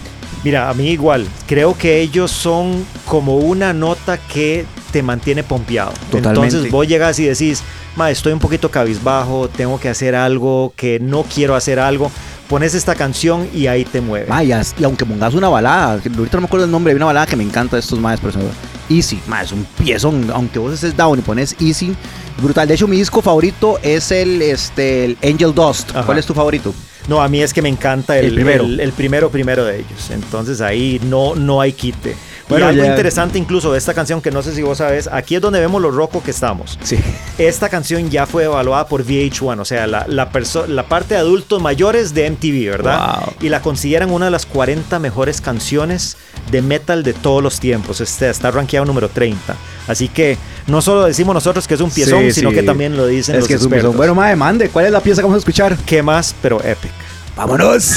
Mira, 0.44 0.68
a 0.68 0.74
mí 0.74 0.90
igual. 0.90 1.26
Creo 1.46 1.76
que 1.76 2.00
ellos 2.00 2.30
son 2.30 2.84
como 3.06 3.36
una 3.36 3.72
nota 3.72 4.18
que 4.18 4.66
te 4.90 5.02
mantiene 5.02 5.42
pompeado. 5.42 5.92
Totalmente. 6.10 6.28
Entonces 6.28 6.70
vos 6.70 6.86
llegas 6.86 7.18
y 7.18 7.24
decís, 7.24 7.62
ma, 7.96 8.10
estoy 8.10 8.32
un 8.32 8.38
poquito 8.38 8.70
cabizbajo, 8.70 9.48
tengo 9.48 9.78
que 9.78 9.88
hacer 9.88 10.14
algo, 10.14 10.72
que 10.76 10.98
no 11.00 11.24
quiero 11.24 11.54
hacer 11.54 11.78
algo 11.78 12.10
pones 12.52 12.74
esta 12.74 12.94
canción 12.94 13.48
y 13.54 13.66
ahí 13.66 13.82
te 13.82 14.02
mueve. 14.02 14.26
Vayas, 14.26 14.74
y 14.78 14.84
aunque 14.84 15.06
pongas 15.06 15.32
una 15.32 15.48
balada, 15.48 15.92
ahorita 15.92 16.36
no 16.36 16.42
me 16.42 16.46
acuerdo 16.46 16.66
el 16.66 16.70
nombre, 16.70 16.90
hay 16.90 16.96
una 16.96 17.06
balada 17.06 17.26
que 17.26 17.34
me 17.34 17.44
encanta 17.44 17.76
de 17.76 17.80
estos 17.80 17.98
más, 17.98 18.20
pero 18.20 18.38
Easy, 18.90 19.18
más 19.26 19.46
es 19.46 19.52
un 19.52 19.64
piezón, 19.82 20.30
aunque 20.34 20.58
vos 20.58 20.74
estés 20.74 20.94
down 20.94 21.18
y 21.18 21.22
pones 21.22 21.56
Easy, 21.60 21.96
brutal. 22.42 22.68
De 22.68 22.74
hecho, 22.74 22.86
mi 22.86 22.98
disco 22.98 23.22
favorito 23.22 23.78
es 23.82 24.10
el, 24.10 24.42
este, 24.42 25.16
Angel 25.22 25.54
Dust. 25.54 25.92
¿Cuál 26.04 26.18
es 26.18 26.26
tu 26.26 26.34
favorito? 26.34 26.74
No, 27.08 27.22
a 27.22 27.28
mí 27.28 27.42
es 27.42 27.52
que 27.52 27.62
me 27.62 27.68
encanta 27.68 28.18
el, 28.18 28.34
primero. 28.34 28.64
El, 28.64 28.92
primero 28.92 29.30
primero 29.30 29.64
de 29.64 29.80
ellos. 29.80 30.10
Entonces 30.10 30.60
ahí 30.60 31.00
no, 31.04 31.34
no 31.34 31.60
hay 31.60 31.72
quite. 31.72 32.14
Bueno, 32.48 32.66
y 32.66 32.68
algo 32.70 32.84
interesante 32.84 33.38
incluso 33.38 33.72
de 33.72 33.78
esta 33.78 33.94
canción 33.94 34.20
que 34.20 34.30
no 34.30 34.42
sé 34.42 34.54
si 34.54 34.62
vos 34.62 34.78
sabes, 34.78 35.08
aquí 35.10 35.36
es 35.36 35.40
donde 35.40 35.60
vemos 35.60 35.80
lo 35.80 35.90
roco 35.90 36.22
que 36.22 36.30
estamos. 36.30 36.78
Sí. 36.82 36.98
Esta 37.38 37.68
canción 37.68 38.10
ya 38.10 38.26
fue 38.26 38.44
evaluada 38.44 38.86
por 38.86 39.04
VH1, 39.04 39.60
o 39.60 39.64
sea, 39.64 39.86
la, 39.86 40.06
la, 40.08 40.30
la 40.68 40.82
parte 40.84 41.14
de 41.14 41.20
adultos 41.20 41.62
mayores 41.62 42.14
de 42.14 42.30
MTV, 42.30 42.70
¿verdad? 42.70 43.22
Y 43.40 43.48
la 43.48 43.62
consideran 43.62 44.10
una 44.10 44.26
de 44.26 44.30
las 44.30 44.46
40 44.46 44.98
mejores 44.98 45.40
canciones 45.40 46.16
de 46.50 46.62
metal 46.62 47.02
de 47.02 47.12
todos 47.12 47.42
los 47.42 47.60
tiempos. 47.60 48.00
Este 48.00 48.28
está 48.28 48.50
rankeado 48.50 48.84
número 48.84 49.08
30. 49.08 49.54
Así 49.88 50.08
que 50.08 50.36
no 50.66 50.82
solo 50.82 51.04
decimos 51.04 51.34
nosotros 51.34 51.66
que 51.66 51.74
es 51.74 51.80
un 51.80 51.90
piezón, 51.90 52.32
sino 52.32 52.50
que 52.50 52.62
también 52.62 52.96
lo 52.96 53.06
dicen 53.06 53.34
es 53.34 53.40
los 53.40 53.48
que 53.48 53.54
Es 53.54 53.62
un 53.62 53.70
piezón. 53.70 53.96
Bueno, 53.96 54.14
madre, 54.14 54.36
mande, 54.36 54.68
¿cuál 54.68 54.86
es 54.86 54.92
la 54.92 55.00
pieza 55.00 55.20
que 55.20 55.24
vamos 55.24 55.36
a 55.36 55.38
escuchar? 55.38 55.76
¿Qué 55.86 56.02
más? 56.02 56.34
Pero 56.42 56.62
epic. 56.62 56.92
¡Vámonos! 57.36 57.96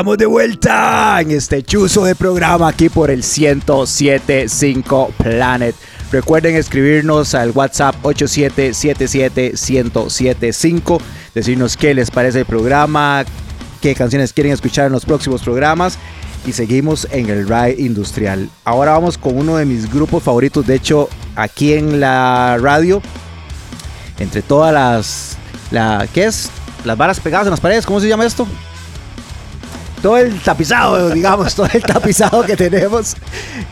Estamos 0.00 0.16
de 0.16 0.24
vuelta 0.24 1.20
en 1.20 1.30
este 1.30 1.62
chuzo 1.62 2.06
de 2.06 2.14
programa 2.14 2.68
aquí 2.68 2.88
por 2.88 3.10
el 3.10 3.18
1075 3.18 5.12
Planet. 5.18 5.76
Recuerden 6.10 6.56
escribirnos 6.56 7.34
al 7.34 7.50
WhatsApp 7.50 7.96
8777-1075, 8.02 11.00
decirnos 11.34 11.76
qué 11.76 11.92
les 11.92 12.10
parece 12.10 12.38
el 12.38 12.46
programa, 12.46 13.26
qué 13.82 13.94
canciones 13.94 14.32
quieren 14.32 14.54
escuchar 14.54 14.86
en 14.86 14.92
los 14.92 15.04
próximos 15.04 15.42
programas 15.42 15.98
y 16.46 16.52
seguimos 16.52 17.06
en 17.10 17.28
el 17.28 17.46
ride 17.46 17.82
industrial. 17.82 18.48
Ahora 18.64 18.92
vamos 18.92 19.18
con 19.18 19.36
uno 19.36 19.56
de 19.56 19.66
mis 19.66 19.92
grupos 19.92 20.22
favoritos, 20.22 20.66
de 20.66 20.76
hecho, 20.76 21.10
aquí 21.36 21.74
en 21.74 22.00
la 22.00 22.56
radio, 22.58 23.02
entre 24.18 24.40
todas 24.40 24.72
las, 24.72 25.36
la, 25.70 26.08
¿qué 26.14 26.24
es? 26.24 26.48
Las 26.86 26.96
varas 26.96 27.20
pegadas 27.20 27.48
en 27.48 27.50
las 27.50 27.60
paredes, 27.60 27.84
¿cómo 27.84 28.00
se 28.00 28.08
llama 28.08 28.24
esto? 28.24 28.46
Todo 30.00 30.18
el 30.18 30.40
tapizado, 30.40 31.10
digamos, 31.10 31.54
todo 31.54 31.68
el 31.72 31.82
tapizado 31.82 32.42
que 32.42 32.56
tenemos, 32.56 33.16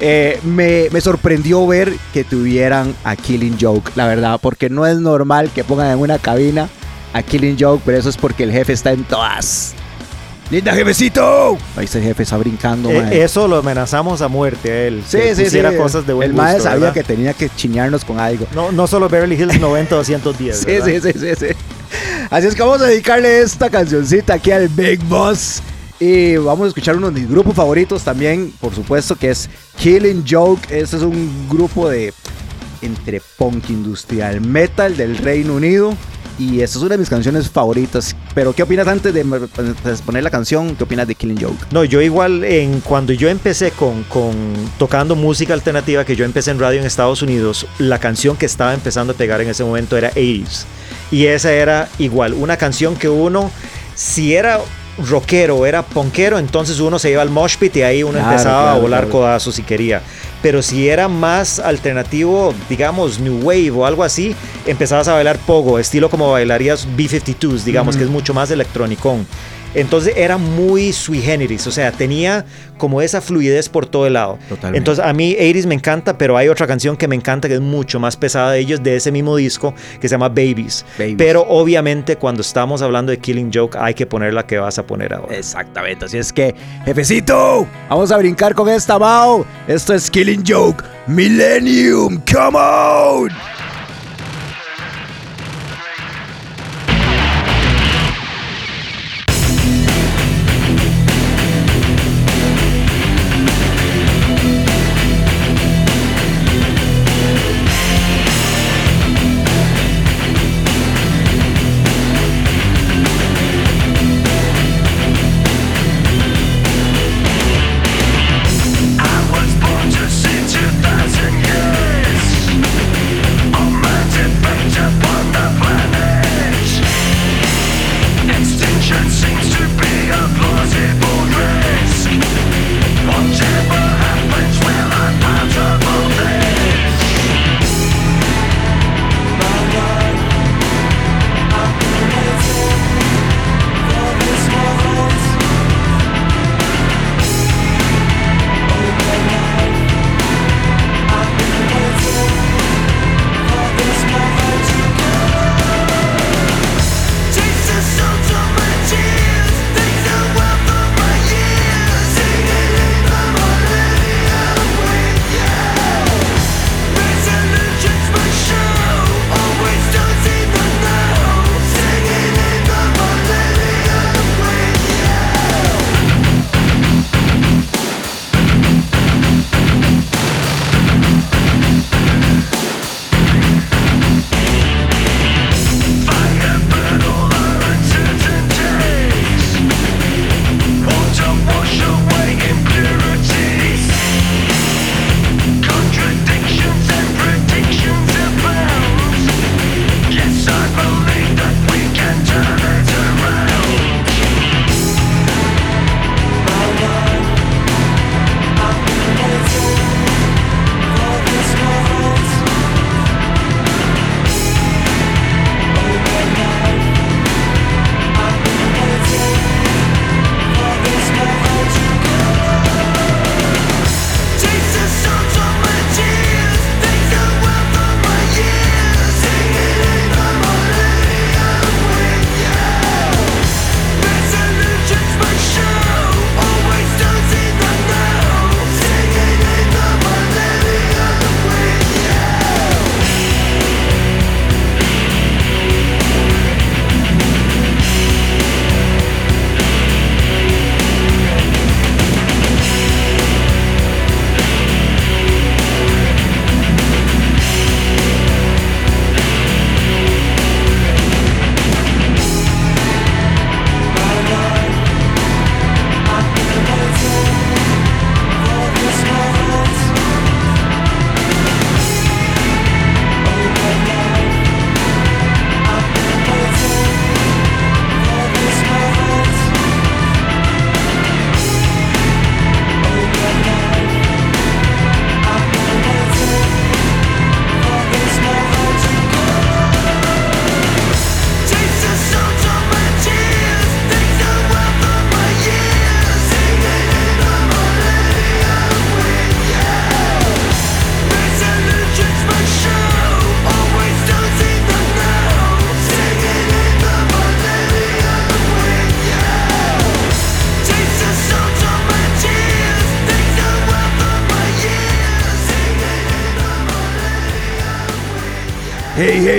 eh, 0.00 0.40
me, 0.44 0.88
me, 0.90 1.00
sorprendió 1.00 1.66
ver 1.66 1.92
que 2.12 2.24
tuvieran 2.24 2.94
a 3.04 3.16
Killing 3.16 3.56
Joke, 3.60 3.92
la 3.94 4.06
verdad, 4.06 4.38
porque 4.40 4.70
no 4.70 4.86
es 4.86 4.98
normal 4.98 5.50
que 5.54 5.64
pongan 5.64 5.90
en 5.90 5.98
una 5.98 6.18
cabina 6.18 6.68
a 7.12 7.22
Killing 7.22 7.56
Joke, 7.58 7.82
pero 7.84 7.98
eso 7.98 8.08
es 8.08 8.16
porque 8.16 8.44
el 8.44 8.52
jefe 8.52 8.72
está 8.72 8.92
en 8.92 9.04
todas. 9.04 9.74
¡Linda 10.50 10.72
jefecito! 10.72 11.58
Ahí 11.76 11.84
está 11.84 11.98
el 11.98 12.04
jefe, 12.04 12.22
está 12.22 12.38
brincando. 12.38 12.90
Eh, 12.90 13.22
eso 13.22 13.46
lo 13.46 13.58
amenazamos 13.58 14.22
a 14.22 14.28
muerte 14.28 14.70
a 14.70 14.86
él. 14.86 15.02
Sí, 15.06 15.18
sí, 15.34 15.50
sí. 15.50 15.60
cosas 15.76 16.06
de 16.06 16.14
buen 16.14 16.30
El 16.30 16.34
mae 16.34 16.58
sabía 16.58 16.92
que 16.92 17.04
tenía 17.04 17.34
que 17.34 17.50
chiñarnos 17.50 18.02
con 18.02 18.18
algo. 18.18 18.46
No, 18.54 18.72
no 18.72 18.86
solo 18.86 19.10
Beverly 19.10 19.34
Hills 19.34 19.60
90 19.60 19.94
210. 19.94 20.56
sí, 20.66 20.72
sí, 20.82 21.00
sí, 21.00 21.12
sí, 21.12 21.34
sí. 21.38 21.46
Así 22.30 22.46
es 22.46 22.54
que 22.54 22.62
vamos 22.62 22.80
a 22.80 22.86
dedicarle 22.86 23.40
esta 23.40 23.68
cancioncita 23.68 24.34
aquí 24.34 24.50
al 24.50 24.68
Big 24.68 25.02
Boss. 25.04 25.62
Y 26.00 26.37
vamos 26.37 26.66
a 26.66 26.68
escuchar 26.68 26.96
uno 26.96 27.11
de 27.11 27.20
mis 27.20 27.28
grupos 27.28 27.54
favoritos 27.54 28.04
también, 28.04 28.52
por 28.61 28.72
supuesto, 28.72 29.16
que 29.16 29.30
es 29.30 29.50
Killing 29.78 30.24
Joke. 30.28 30.62
Este 30.70 30.96
es 30.96 31.02
un 31.02 31.48
grupo 31.48 31.88
de 31.88 32.14
entre 32.82 33.20
punk 33.37 33.70
industrial 33.70 34.40
metal 34.40 34.96
del 34.96 35.18
Reino 35.18 35.54
Unido. 35.54 35.94
Y 36.38 36.61
esta 36.61 36.78
es 36.78 36.84
una 36.84 36.94
de 36.94 36.98
mis 36.98 37.11
canciones 37.11 37.50
favoritas. 37.50 38.14
Pero, 38.32 38.52
¿qué 38.52 38.62
opinas 38.62 38.87
antes 38.87 39.12
de 39.12 39.24
poner 40.06 40.22
la 40.22 40.30
canción? 40.30 40.76
¿Qué 40.76 40.84
opinas 40.84 41.08
de 41.08 41.16
Killing 41.16 41.40
Joke? 41.40 41.66
No, 41.72 41.82
yo 41.82 42.00
igual, 42.00 42.44
en, 42.44 42.80
cuando 42.80 43.12
yo 43.12 43.28
empecé 43.28 43.72
con, 43.72 44.04
con 44.04 44.37
tocando 44.78 45.16
música 45.16 45.52
alternativa, 45.52 46.04
que 46.04 46.14
yo 46.14 46.24
empecé 46.24 46.52
en 46.52 46.61
radio 46.61 46.78
en 46.78 46.87
Estados 46.87 47.22
Unidos, 47.22 47.66
la 47.80 47.98
canción 47.98 48.37
que 48.37 48.46
estaba 48.46 48.72
empezando 48.72 49.14
a 49.14 49.16
pegar 49.16 49.40
en 49.40 49.48
ese 49.48 49.64
momento 49.64 49.96
era 49.96 50.12
80s. 50.12 50.64
Y 51.11 51.26
esa 51.26 51.52
era 51.52 51.88
igual, 51.98 52.34
una 52.34 52.56
canción 52.56 52.94
que 52.94 53.08
uno, 53.08 53.50
si 53.96 54.34
era 54.34 54.61
rockero, 54.98 55.66
era 55.66 55.82
punkero, 55.82 56.38
entonces 56.38 56.80
uno 56.80 56.98
se 56.98 57.11
iba 57.11 57.22
al 57.22 57.30
mosh 57.30 57.56
pit 57.56 57.76
y 57.76 57.82
ahí 57.82 58.02
uno 58.02 58.18
empezaba 58.18 58.72
a 58.72 58.78
volar 58.78 59.08
codazos 59.08 59.54
si 59.54 59.62
quería. 59.62 60.02
Pero 60.42 60.62
si 60.62 60.88
era 60.88 61.08
más 61.08 61.58
alternativo, 61.58 62.54
digamos, 62.68 63.18
New 63.18 63.40
Wave 63.42 63.70
o 63.70 63.87
algo 63.87 64.04
así, 64.04 64.37
empezabas 64.66 65.08
a 65.08 65.14
bailar 65.14 65.38
pogo, 65.38 65.78
estilo 65.78 66.11
como 66.11 66.30
bailarías 66.30 66.87
B-52s, 66.96 67.64
digamos, 67.64 67.96
que 67.96 68.04
es 68.04 68.11
mucho 68.11 68.34
más 68.34 68.50
electronicón. 68.50 69.26
Entonces 69.74 70.14
era 70.16 70.38
muy 70.38 70.92
sui 70.92 71.20
generis, 71.20 71.66
o 71.66 71.70
sea, 71.70 71.92
tenía 71.92 72.44
como 72.78 73.02
esa 73.02 73.20
fluidez 73.20 73.68
por 73.68 73.87
todo 73.87 74.07
el 74.07 74.14
lado. 74.14 74.38
Totalmente. 74.48 74.78
Entonces 74.78 75.04
a 75.04 75.12
mí 75.12 75.37
80 75.38 75.68
me 75.68 75.74
encanta, 75.74 76.16
pero 76.16 76.37
hay 76.37 76.48
otra 76.48 76.66
canción 76.66 76.96
que 76.96 77.09
me 77.09 77.16
encanta 77.16 77.48
que 77.48 77.54
es 77.54 77.61
mucho 77.61 78.00
más 78.00 78.16
pesada 78.16 78.52
de 78.52 78.61
ellos, 78.61 78.83
de 78.83 78.96
ese 78.96 79.12
mismo 79.12 79.37
disco, 79.37 79.74
que 80.00 80.09
se 80.09 80.14
llama 80.14 80.28
Babies. 80.28 80.85
Pero 81.16 81.42
obviamente 81.48 82.16
cuando 82.16 82.42
estamos 82.42 82.83
hablando 82.83 83.11
de 83.11 83.18
Killing 83.18 83.50
Joke 83.52 83.76
hay 83.78 83.94
que 83.94 84.07
poner 84.07 84.35
la 84.35 84.46
que 84.46 84.59
vas 84.59 84.78
a 84.78 84.87
poner 84.87 85.12
ahora. 85.12 85.37
Exactamente, 85.37 86.07
así 86.07 86.18
es 86.18 86.33
que, 86.33 86.54
jefecito, 86.85 87.66
vamos 87.88 88.11
a 88.12 88.16
brincar 88.16 88.54
con 88.54 88.68
esta, 88.68 88.98
Mao. 88.98 89.44
Esto 89.66 89.94
es 89.94 90.11
Killing 90.11 90.44
Joke 90.46 90.85
Millennium, 91.07 92.22
come 92.31 92.59
on. 92.59 93.58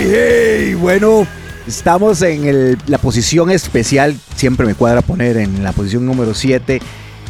Hey. 0.01 0.75
Bueno, 0.75 1.27
estamos 1.67 2.21
en 2.21 2.77
la 2.87 2.97
posición 2.99 3.51
especial. 3.51 4.15
Siempre 4.33 4.65
me 4.65 4.73
cuadra 4.73 5.01
poner 5.01 5.35
en 5.35 5.61
la 5.61 5.73
posición 5.73 6.05
número 6.05 6.33
7 6.33 6.79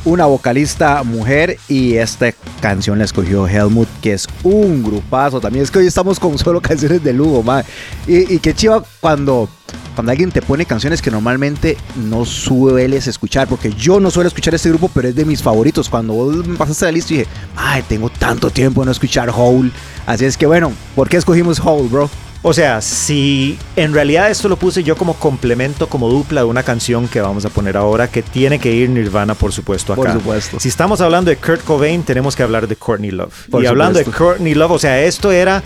una 0.06 0.28
vocalista 0.28 1.02
mujer 1.04 1.58
y 1.68 1.96
esta 1.96 2.32
canción 2.62 3.00
la 3.00 3.06
escogió 3.06 3.48
Helmut, 3.48 3.90
que 4.02 4.14
es 4.14 4.28
un 4.44 4.84
grupazo. 4.84 5.42
También 5.42 5.64
es 5.64 5.72
que 5.72 5.80
hoy 5.80 5.88
estamos 5.88 6.20
con 6.20 6.38
solo 6.38 6.62
canciones 6.62 7.04
de 7.04 7.12
Lugo, 7.12 7.42
man. 7.42 7.66
Y, 8.08 8.36
y 8.36 8.38
qué 8.38 8.54
chiva 8.54 8.84
cuando, 9.02 9.50
cuando 9.96 10.12
alguien 10.12 10.32
te 10.32 10.44
pone 10.44 10.66
canciones 10.68 11.02
que 11.02 11.10
normalmente 11.10 11.76
no 11.96 12.24
sueles 12.24 13.08
escuchar, 13.08 13.48
porque 13.48 13.74
yo 13.74 14.00
no 14.00 14.12
suelo 14.12 14.28
escuchar 14.28 14.54
este 14.54 14.70
grupo, 14.70 14.92
pero 14.94 15.08
es 15.08 15.16
de 15.16 15.26
mis 15.26 15.42
favoritos. 15.42 15.90
Cuando 15.90 16.14
vos 16.14 16.48
me 16.48 16.56
pasaste 16.56 16.86
la 16.86 16.92
lista, 16.92 17.16
dije, 17.16 17.28
ay, 17.56 17.84
tengo 17.90 18.12
tanto 18.12 18.52
tiempo 18.52 18.82
de 18.82 18.86
no 18.86 18.92
escuchar 18.92 19.32
Hole. 19.36 19.72
Así 20.06 20.26
es 20.26 20.38
que 20.38 20.46
bueno, 20.46 20.72
¿por 20.96 21.10
qué 21.10 21.18
escogimos 21.18 21.60
Hole, 21.60 21.90
bro? 21.90 22.10
O 22.42 22.54
sea, 22.54 22.82
si 22.82 23.60
en 23.76 23.94
realidad 23.94 24.32
esto 24.32 24.48
lo 24.48 24.56
puse 24.56 24.82
yo 24.82 24.96
como 24.96 25.16
complemento, 25.16 25.88
como 25.88 26.08
dupla 26.10 26.42
de 26.42 26.48
una 26.48 26.64
canción 26.64 27.10
que 27.10 27.20
vamos 27.20 27.44
a 27.46 27.50
poner 27.50 27.76
ahora, 27.76 28.08
que 28.08 28.22
tiene 28.22 28.60
que 28.60 28.72
ir 28.72 28.90
Nirvana, 28.90 29.36
por 29.36 29.52
supuesto, 29.52 29.92
acá. 29.92 30.02
Por 30.04 30.14
supuesto. 30.14 30.60
Si 30.60 30.70
estamos 30.70 31.02
hablando 31.02 31.30
de 31.30 31.38
Kurt 31.38 31.64
Cobain, 31.66 32.04
tenemos 32.04 32.38
que 32.38 32.44
hablar 32.44 32.68
de 32.68 32.78
Courtney 32.78 33.12
Love. 33.12 33.34
y 33.62 33.66
hablando 33.66 34.00
de 34.00 34.06
Courtney 34.06 34.54
Love, 34.54 34.72
o 34.72 34.80
sea, 34.80 35.02
esto 35.04 35.32
era 35.34 35.62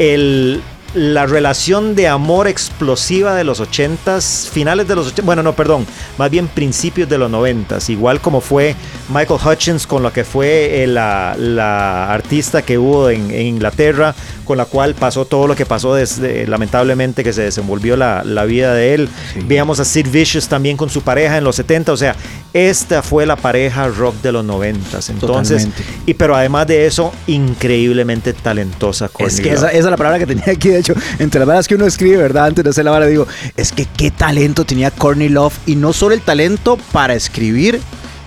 el 0.00 0.62
la 0.96 1.26
relación 1.26 1.94
de 1.94 2.08
amor 2.08 2.48
explosiva 2.48 3.34
de 3.34 3.44
los 3.44 3.60
80s, 3.60 4.48
finales 4.48 4.88
de 4.88 4.96
los 4.96 5.08
80 5.08 5.22
bueno, 5.26 5.42
no, 5.42 5.54
perdón, 5.54 5.86
más 6.16 6.30
bien 6.30 6.48
principios 6.48 7.06
de 7.06 7.18
los 7.18 7.30
90s, 7.30 7.90
igual 7.90 8.22
como 8.22 8.40
fue 8.40 8.74
Michael 9.10 9.38
Hutchins 9.44 9.86
con 9.86 10.02
lo 10.02 10.10
que 10.10 10.24
fue 10.24 10.82
eh, 10.82 10.86
la, 10.86 11.34
artista 12.10 12.62
que 12.62 12.78
hubo 12.78 13.10
en, 13.10 13.30
Inglaterra, 13.30 14.14
con 14.46 14.56
la 14.56 14.64
cual 14.64 14.94
pasó 14.94 15.26
todo 15.26 15.46
lo 15.46 15.54
que 15.54 15.66
pasó 15.66 15.94
desde, 15.94 16.46
lamentablemente 16.46 17.22
que 17.22 17.34
se 17.34 17.42
desenvolvió 17.42 17.96
la, 17.96 18.22
vida 18.46 18.72
de 18.72 18.94
él. 18.94 19.08
Veíamos 19.44 19.80
a 19.80 19.84
Sid 19.84 20.08
Vicious 20.08 20.48
también 20.48 20.78
con 20.78 20.88
su 20.88 21.02
pareja 21.02 21.36
en 21.36 21.44
los 21.44 21.56
70, 21.56 21.92
o 21.92 21.96
sea, 21.96 22.16
esta 22.56 23.02
fue 23.02 23.26
la 23.26 23.36
pareja 23.36 23.86
rock 23.88 24.16
de 24.22 24.32
los 24.32 24.44
90s. 24.44 25.10
Entonces, 25.10 25.68
y 26.06 26.14
pero 26.14 26.34
además 26.34 26.66
de 26.66 26.86
eso, 26.86 27.12
increíblemente 27.26 28.32
talentosa. 28.32 29.10
Es 29.18 29.40
que 29.42 29.52
esa, 29.52 29.68
esa, 29.68 29.78
es 29.78 29.84
la 29.84 29.96
palabra 29.98 30.18
que 30.18 30.26
tenía 30.26 30.50
aquí, 30.50 30.70
de 30.70 30.82
entre 31.18 31.38
las 31.38 31.46
varas 31.46 31.68
que 31.68 31.74
uno 31.74 31.84
escribe, 31.84 32.16
¿verdad? 32.16 32.46
Antes 32.46 32.64
de 32.64 32.70
hacer 32.70 32.86
la 32.86 32.92
vara, 32.92 33.06
digo, 33.06 33.26
es 33.56 33.72
que 33.72 33.84
qué 33.84 34.10
talento 34.10 34.64
tenía 34.64 34.90
Courtney 34.90 35.28
Love. 35.28 35.54
Y 35.66 35.76
no 35.76 35.92
solo 35.92 36.14
el 36.14 36.22
talento 36.22 36.78
para 36.92 37.14
escribir, 37.14 37.78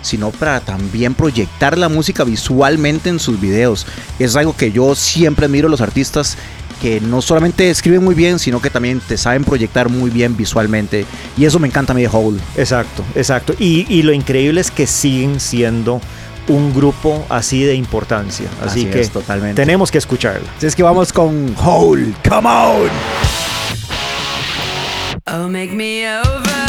sino 0.02 0.30
para 0.30 0.60
también 0.60 1.16
proyectar 1.16 1.78
la 1.78 1.90
música 1.90 2.24
visualmente 2.24 3.10
en 3.10 3.20
sus 3.20 3.42
videos. 3.42 3.88
Es 4.20 4.36
algo 4.36 4.56
que 4.56 4.72
yo 4.72 4.94
siempre 4.96 5.48
admiro 5.48 5.68
a 5.68 5.72
los 5.72 5.82
artistas 5.82 6.38
que 6.82 7.00
no 7.02 7.22
solamente 7.22 7.70
escriben 7.70 8.04
muy 8.04 8.16
bien, 8.16 8.40
sino 8.40 8.62
que 8.62 8.70
también 8.70 9.00
te 9.00 9.18
saben 9.18 9.44
proyectar 9.44 9.90
muy 9.90 10.10
bien 10.10 10.36
visualmente. 10.36 11.06
Y 11.38 11.46
eso 11.46 11.60
me 11.60 11.68
encanta 11.68 11.94
a 11.94 11.96
mí 11.96 12.02
de 12.02 12.10
Hole. 12.12 12.40
Exacto, 12.58 13.04
exacto. 13.16 13.54
Y, 13.60 13.86
y 13.90 14.04
lo 14.04 14.14
increíble 14.14 14.62
es 14.62 14.72
que 14.72 14.88
siguen 14.88 15.40
siendo 15.40 16.02
un 16.48 16.74
grupo 16.74 17.26
así 17.30 17.64
de 17.64 17.76
importancia. 17.76 18.48
Así, 18.62 18.86
que 18.86 19.06
totalmente. 19.08 19.62
tenemos 19.62 19.92
que 19.92 20.00
escucharla. 20.00 20.50
Así 20.58 20.68
es 20.68 20.76
que 20.76 20.84
vamos 20.84 21.14
con 21.14 21.56
Hole. 21.64 22.14
Come 22.28 22.50
on. 22.50 22.90
Oh, 25.28 25.48
make 25.48 25.72
me 25.72 26.08
over. 26.08 26.69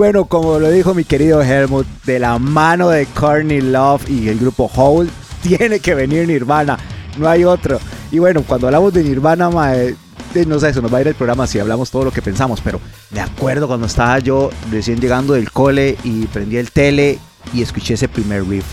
Bueno, 0.00 0.24
como 0.24 0.58
lo 0.58 0.70
dijo 0.70 0.94
mi 0.94 1.04
querido 1.04 1.42
Helmut, 1.42 1.86
de 2.06 2.18
la 2.18 2.38
mano 2.38 2.88
de 2.88 3.04
Courtney 3.04 3.60
Love 3.60 4.08
y 4.08 4.28
el 4.28 4.38
grupo 4.38 4.70
Hole, 4.74 5.10
tiene 5.42 5.78
que 5.78 5.94
venir 5.94 6.26
Nirvana. 6.26 6.78
No 7.18 7.28
hay 7.28 7.44
otro. 7.44 7.78
Y 8.10 8.18
bueno, 8.18 8.42
cuando 8.46 8.68
hablamos 8.68 8.94
de 8.94 9.04
Nirvana, 9.04 9.50
no 9.50 10.58
sé, 10.58 10.68
eso 10.70 10.80
nos 10.80 10.90
va 10.90 10.96
a 10.96 11.00
ir 11.02 11.08
el 11.08 11.14
programa 11.14 11.46
si 11.46 11.58
hablamos 11.58 11.90
todo 11.90 12.06
lo 12.06 12.12
que 12.12 12.22
pensamos, 12.22 12.62
pero 12.64 12.80
de 13.10 13.20
acuerdo 13.20 13.68
cuando 13.68 13.88
estaba 13.88 14.18
yo 14.20 14.48
recién 14.70 14.98
llegando 15.02 15.34
del 15.34 15.52
cole 15.52 15.98
y 16.02 16.24
prendí 16.28 16.56
el 16.56 16.70
tele 16.70 17.18
y 17.52 17.60
escuché 17.60 17.92
ese 17.92 18.08
primer 18.08 18.48
riff. 18.48 18.64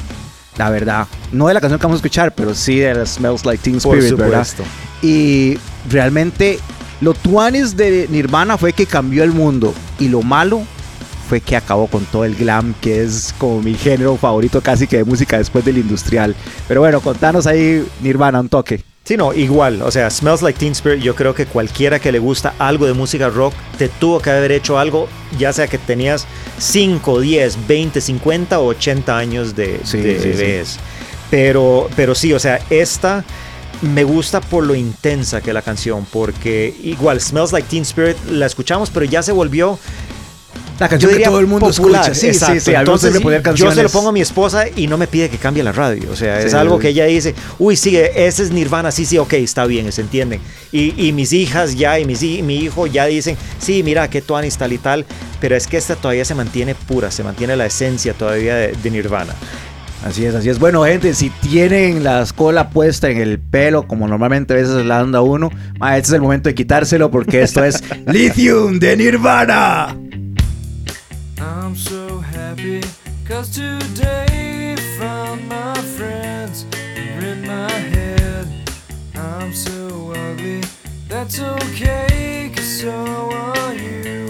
La 0.56 0.70
verdad, 0.70 1.08
no 1.34 1.50
de 1.50 1.56
la 1.56 1.60
canción 1.60 1.78
que 1.78 1.88
vamos 1.88 1.98
a 1.98 2.04
escuchar, 2.04 2.34
pero 2.36 2.56
sí 2.56 2.80
de 2.80 3.06
Smells 3.06 3.44
Like 3.44 3.62
Teen 3.62 3.76
Spirit, 3.80 4.16
¿verdad? 4.16 4.48
Y 5.02 5.60
realmente 5.90 6.60
lo 7.02 7.14
tuanis 7.14 7.76
de 7.76 8.08
Nirvana 8.10 8.58
fue 8.58 8.72
que 8.72 8.86
cambió 8.86 9.26
el 9.26 9.34
mundo 9.34 9.74
y 10.00 10.08
lo 10.08 10.22
malo 10.22 10.64
fue 11.28 11.42
que 11.42 11.56
acabó 11.56 11.88
con 11.88 12.06
todo 12.06 12.26
el 12.26 12.36
glam, 12.36 12.74
que 12.82 13.04
es 13.04 13.34
como 13.38 13.62
mi 13.62 13.74
género 13.76 14.16
favorito 14.18 14.62
casi 14.62 14.88
que 14.88 14.98
de 14.98 15.04
música 15.04 15.38
después 15.38 15.64
del 15.66 15.78
industrial. 15.78 16.36
Pero 16.68 16.82
bueno, 16.82 17.02
contanos 17.02 17.46
ahí, 17.48 17.86
Nirvana, 18.02 18.40
un 18.40 18.50
toque. 18.50 18.82
Sí, 19.04 19.16
no, 19.16 19.34
igual. 19.34 19.82
O 19.84 19.92
sea, 19.92 20.10
Smells 20.10 20.42
Like 20.42 20.60
Teen 20.60 20.74
Spirit, 20.74 21.02
yo 21.02 21.16
creo 21.16 21.34
que 21.34 21.46
cualquiera 21.46 21.98
que 22.00 22.12
le 22.12 22.20
gusta 22.20 22.54
algo 22.60 22.86
de 22.86 22.94
música 22.94 23.30
rock 23.30 23.54
te 23.78 23.88
tuvo 23.88 24.20
que 24.20 24.30
haber 24.32 24.52
hecho 24.52 24.78
algo, 24.78 25.08
ya 25.40 25.54
sea 25.54 25.68
que 25.68 25.78
tenías 25.78 26.26
5, 26.58 27.22
10, 27.22 27.68
20, 27.68 28.02
50 28.02 28.60
o 28.60 28.66
80 28.68 29.18
años 29.18 29.56
de, 29.56 29.80
Sí, 29.84 30.00
de 30.00 30.16
sí, 30.20 30.22
sí. 30.24 30.30
bebés. 30.30 30.80
Pero, 31.30 31.90
pero 31.96 32.16
sí, 32.16 32.34
o 32.34 32.40
sea, 32.40 32.60
esta 32.70 33.24
me 33.82 34.04
gusta 34.04 34.42
por 34.42 34.66
lo 34.66 34.76
intensa 34.76 35.40
que 35.40 35.52
es 35.52 35.54
la 35.54 35.62
canción, 35.62 36.06
porque 36.12 36.76
igual 36.84 37.22
Smells 37.22 37.52
Like 37.54 37.70
Teen 37.70 37.84
Spirit 37.84 38.18
la 38.30 38.46
escuchamos, 38.46 38.90
pero 38.90 39.06
ya 39.06 39.22
se 39.24 39.32
volvió 39.32 39.78
La 40.80 40.96
yo 40.96 41.10
diría 41.10 41.30
popular, 41.32 42.16
Sí, 42.16 42.28
exacto. 42.28 42.56
sí, 42.56 42.60
sí. 42.62 42.72
Entonces, 42.74 43.14
de 43.14 43.20
poner 43.20 43.42
yo 43.56 43.72
se 43.72 43.82
lo 43.84 43.90
pongo 43.90 44.10
a 44.10 44.12
mi 44.12 44.22
esposa 44.22 44.66
y 44.76 44.88
no 44.88 44.98
me 44.98 45.08
pide 45.08 45.30
que 45.30 45.38
cambie 45.38 45.64
la 45.64 45.72
radio. 45.72 46.10
O 46.12 46.16
sea, 46.16 46.40
es 46.40 46.52
Sí, 46.52 46.58
algo 46.58 46.76
sí. 46.76 46.82
que 46.84 46.88
ella 46.90 47.06
dice, 47.06 47.34
uy, 47.58 47.76
sí, 47.76 47.98
ese 47.98 48.44
es 48.44 48.52
Nirvana, 48.52 48.92
sí, 48.92 49.06
sí, 49.06 49.18
ok, 49.18 49.34
está 49.34 49.66
bien, 49.66 49.92
se 49.92 50.02
entienden. 50.02 50.40
Y, 50.72 50.94
y 51.08 51.14
mis 51.14 51.34
hijas 51.34 51.76
ya, 51.76 51.98
y 52.00 52.06
mis, 52.06 52.22
mi 52.44 52.58
hijo 52.58 52.86
ya 52.88 53.06
dicen, 53.06 53.38
sí, 53.60 53.82
mira, 53.84 54.10
que 54.10 54.22
Tuanis 54.22 54.58
tal 54.58 54.74
y 54.74 54.78
tal, 54.78 55.06
pero 55.42 55.56
es 55.56 55.66
que 55.68 55.78
esta 55.78 55.96
todavía 55.96 56.26
se 56.26 56.36
mantiene 56.36 56.76
pura, 56.76 57.10
se 57.10 57.24
mantiene 57.24 57.56
la 57.56 57.66
esencia 57.66 58.14
todavía 58.14 58.56
de, 58.56 58.74
de 58.74 58.92
Nirvana. 58.92 59.34
Así 60.06 60.26
es, 60.26 60.36
así 60.36 60.50
es. 60.50 60.60
Bueno, 60.60 60.84
gente, 60.86 61.16
si 61.16 61.32
tienen 61.32 62.04
la 62.04 62.24
cola 62.36 62.70
puesta 62.70 63.10
en 63.10 63.18
el 63.18 63.40
pelo, 63.40 63.88
como 63.88 64.08
normalmente 64.08 64.54
a 64.54 64.58
veces 64.58 64.86
la 64.86 65.00
anda 65.00 65.22
uno, 65.22 65.50
este 65.82 65.98
es 66.02 66.12
el 66.12 66.22
momento 66.22 66.50
de 66.50 66.56
quitárselo 66.56 67.10
porque 67.10 67.42
esto 67.42 67.64
es 67.64 67.84
Lithium 68.06 68.78
de 68.80 68.96
Nirvana. 68.96 69.98
I'm 71.68 71.76
so 71.76 72.20
happy 72.20 72.82
cause 73.28 73.50
today 73.50 74.78
found 74.98 75.50
my 75.50 75.76
friends 75.98 76.66
are 76.74 77.26
in 77.26 77.46
my 77.46 77.70
head. 77.70 78.48
I'm 79.14 79.52
so 79.52 80.14
ugly, 80.16 80.64
that's 81.10 81.42
okay 81.42 82.54
cause 82.56 82.80
so 82.80 83.04
are 83.34 83.74
you. 83.74 84.28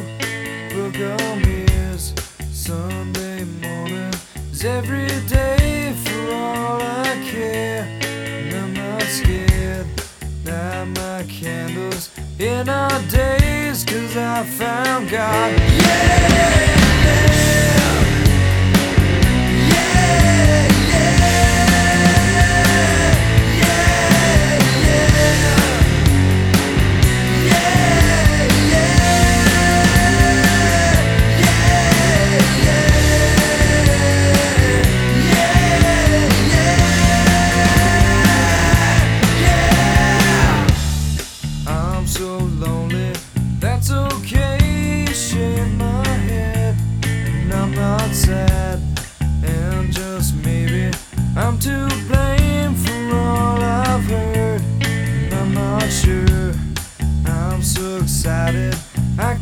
Book 0.73 0.95
on 1.21 1.41
mirrors, 1.43 2.15
Sunday 2.51 3.43
morning 3.61 4.13
is 4.51 4.65
every 4.65 5.05
day 5.27 5.93
for 6.05 6.33
all 6.33 6.81
I 6.81 7.23
care. 7.23 7.83
And 8.01 8.55
I'm 8.55 8.73
not 8.73 9.03
scared, 9.03 9.85
light 10.43 10.85
my 10.85 11.23
candles 11.29 12.09
in 12.39 12.67
our 12.67 12.99
days 13.03 13.83
cause 13.83 14.17
I 14.17 14.43
found 14.43 15.11
God. 15.11 16.86
Hey. 17.08 17.46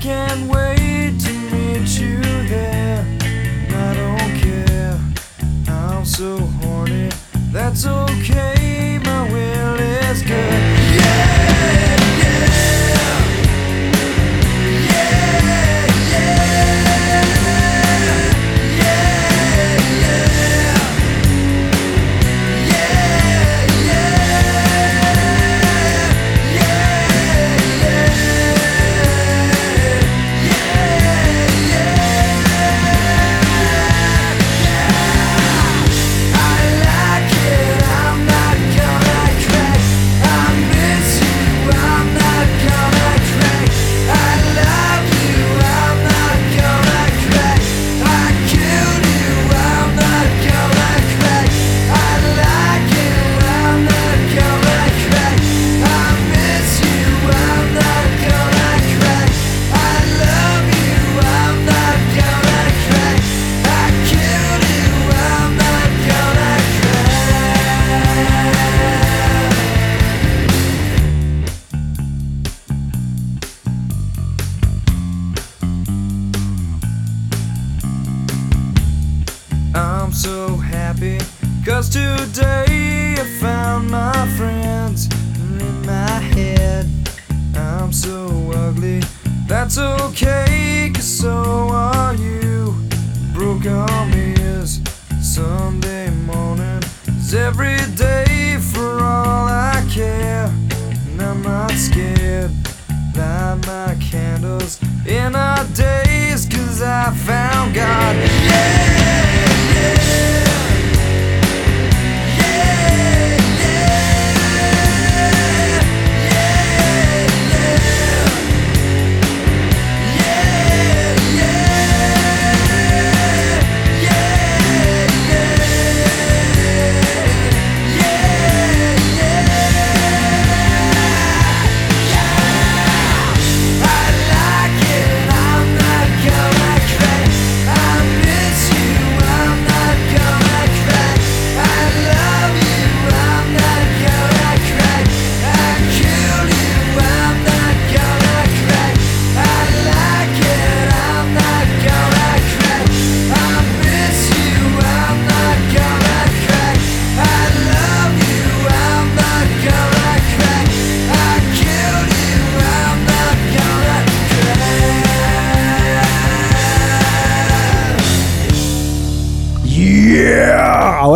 can't 0.06 0.52
wait. 0.52 0.65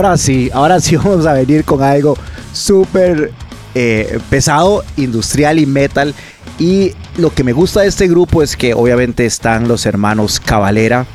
Ahora 0.09 0.17
sí, 0.17 0.49
ahora 0.51 0.79
sí 0.79 0.95
vamos 0.95 1.27
a 1.27 1.33
venir 1.33 1.63
con 1.63 1.83
algo 1.83 2.17
súper 2.51 3.31
eh, 3.75 4.17
pesado, 4.31 4.83
industrial 4.97 5.59
y 5.59 5.67
metal. 5.67 6.15
Y 6.57 6.93
lo 7.17 7.31
que 7.31 7.43
me 7.43 7.53
gusta 7.53 7.81
de 7.81 7.89
este 7.89 8.07
grupo 8.07 8.41
es 8.41 8.57
que 8.57 8.73
obviamente 8.73 9.27
están 9.27 9.67
los 9.67 9.85
hermanos 9.85 10.39
Cavalera, 10.39 11.05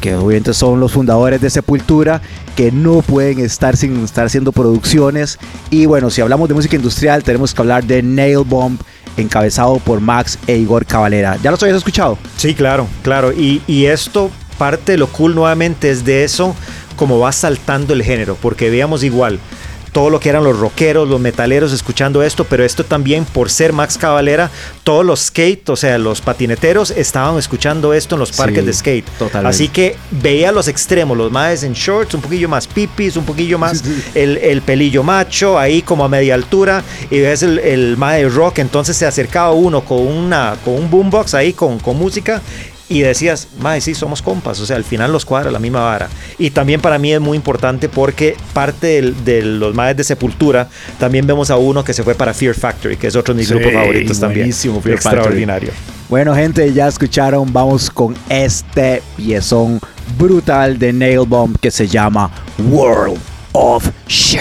que 0.00 0.14
obviamente 0.14 0.54
son 0.54 0.78
los 0.78 0.92
fundadores 0.92 1.40
de 1.40 1.50
Sepultura, 1.50 2.22
que 2.54 2.70
no 2.70 3.02
pueden 3.02 3.40
estar 3.40 3.76
sin 3.76 4.04
estar 4.04 4.26
haciendo 4.26 4.52
producciones. 4.52 5.40
Y 5.70 5.86
bueno, 5.86 6.08
si 6.08 6.20
hablamos 6.20 6.48
de 6.48 6.54
música 6.54 6.76
industrial, 6.76 7.24
tenemos 7.24 7.52
que 7.52 7.62
hablar 7.62 7.82
de 7.82 8.00
Nail 8.00 8.44
Bomb, 8.46 8.78
encabezado 9.16 9.80
por 9.80 10.00
Max 10.00 10.38
e 10.46 10.56
Igor 10.56 10.86
Cavalera. 10.86 11.36
¿Ya 11.42 11.50
los 11.50 11.60
habías 11.64 11.78
escuchado? 11.78 12.16
Sí, 12.36 12.54
claro, 12.54 12.86
claro. 13.02 13.32
Y, 13.32 13.60
y 13.66 13.86
esto, 13.86 14.30
parte 14.56 14.92
de 14.92 14.98
lo 14.98 15.08
cool 15.08 15.34
nuevamente 15.34 15.90
es 15.90 16.04
de 16.04 16.22
eso, 16.22 16.54
como 16.96 17.18
va 17.18 17.32
saltando 17.32 17.92
el 17.94 18.02
género, 18.02 18.36
porque 18.40 18.70
veíamos 18.70 19.02
igual 19.04 19.38
todo 19.92 20.10
lo 20.10 20.18
que 20.18 20.28
eran 20.28 20.42
los 20.42 20.58
rockeros, 20.58 21.08
los 21.08 21.20
metaleros 21.20 21.72
escuchando 21.72 22.24
esto, 22.24 22.42
pero 22.42 22.64
esto 22.64 22.82
también 22.84 23.24
por 23.24 23.48
ser 23.48 23.72
Max 23.72 23.96
Cavalera, 23.96 24.50
todos 24.82 25.06
los 25.06 25.20
skate, 25.20 25.68
o 25.68 25.76
sea, 25.76 25.98
los 25.98 26.20
patineteros 26.20 26.90
estaban 26.90 27.38
escuchando 27.38 27.94
esto 27.94 28.16
en 28.16 28.18
los 28.18 28.32
parques 28.32 28.58
Sí, 28.58 28.66
de 28.66 28.72
skate. 28.72 29.04
totalmente. 29.16 29.54
Así 29.54 29.68
que 29.68 29.94
veía 30.10 30.50
los 30.50 30.66
extremos, 30.66 31.16
los 31.16 31.30
más 31.30 31.62
en 31.62 31.74
shorts, 31.74 32.12
un 32.14 32.22
poquillo 32.22 32.48
más 32.48 32.66
pipis, 32.66 33.16
un 33.16 33.24
poquillo 33.24 33.56
más 33.56 33.78
Sí, 33.78 33.84
sí. 33.84 34.18
El, 34.18 34.36
el 34.38 34.62
pelillo 34.62 35.04
macho, 35.04 35.56
ahí 35.60 35.80
como 35.80 36.04
a 36.04 36.08
media 36.08 36.34
altura, 36.34 36.82
y 37.08 37.20
ves 37.20 37.44
el, 37.44 37.60
el 37.60 37.96
mae 37.96 38.24
de 38.24 38.28
rock, 38.30 38.58
entonces 38.58 38.96
se 38.96 39.06
acercaba 39.06 39.52
uno 39.52 39.84
con, 39.84 40.00
una, 40.04 40.56
con 40.64 40.74
un 40.74 40.90
boombox 40.90 41.34
ahí 41.34 41.52
con, 41.52 41.78
con 41.78 41.96
música. 41.96 42.42
Y 42.94 43.00
decías, 43.02 43.48
mae, 43.60 43.80
sí, 43.80 43.92
somos 43.94 44.22
compas. 44.22 44.60
O 44.60 44.66
sea, 44.66 44.76
al 44.76 44.84
final 44.84 45.10
los 45.12 45.24
cuadra 45.24 45.50
la 45.50 45.58
misma 45.58 45.80
vara. 45.80 46.08
Y 46.38 46.50
también 46.50 46.80
para 46.80 46.96
mí 46.98 47.12
es 47.12 47.20
muy 47.20 47.36
importante 47.36 47.88
porque 47.88 48.36
parte 48.52 48.86
del- 48.86 49.24
de 49.24 49.42
los 49.42 49.74
maes 49.74 49.96
de 49.96 50.04
Sepultura, 50.04 50.68
también 50.98 51.26
vemos 51.26 51.50
a 51.50 51.56
uno 51.56 51.82
que 51.82 51.92
se 51.92 52.04
fue 52.04 52.14
para 52.14 52.32
Fear 52.32 52.54
Factory, 52.54 52.96
que 52.96 53.08
es 53.08 53.16
otro 53.16 53.34
de 53.34 53.38
mis 53.38 53.48
Sí, 53.48 53.54
grupos 53.54 53.72
favoritos 53.72 54.20
también. 54.20 54.40
buenísimo, 54.42 54.80
Fear 54.80 54.98
Factory. 54.98 55.16
Extraordinario. 55.16 55.70
Bueno, 56.08 56.34
gente, 56.36 56.72
ya 56.72 56.86
escucharon. 56.86 57.52
Vamos 57.52 57.90
con 57.90 58.14
este 58.28 59.02
piezón 59.16 59.80
brutal 60.16 60.78
de 60.78 60.92
Nail 60.92 61.26
Bomb 61.26 61.56
que 61.58 61.70
se 61.72 61.88
llama 61.88 62.30
World 62.70 63.18
of 63.52 63.88
Shit. 64.06 64.40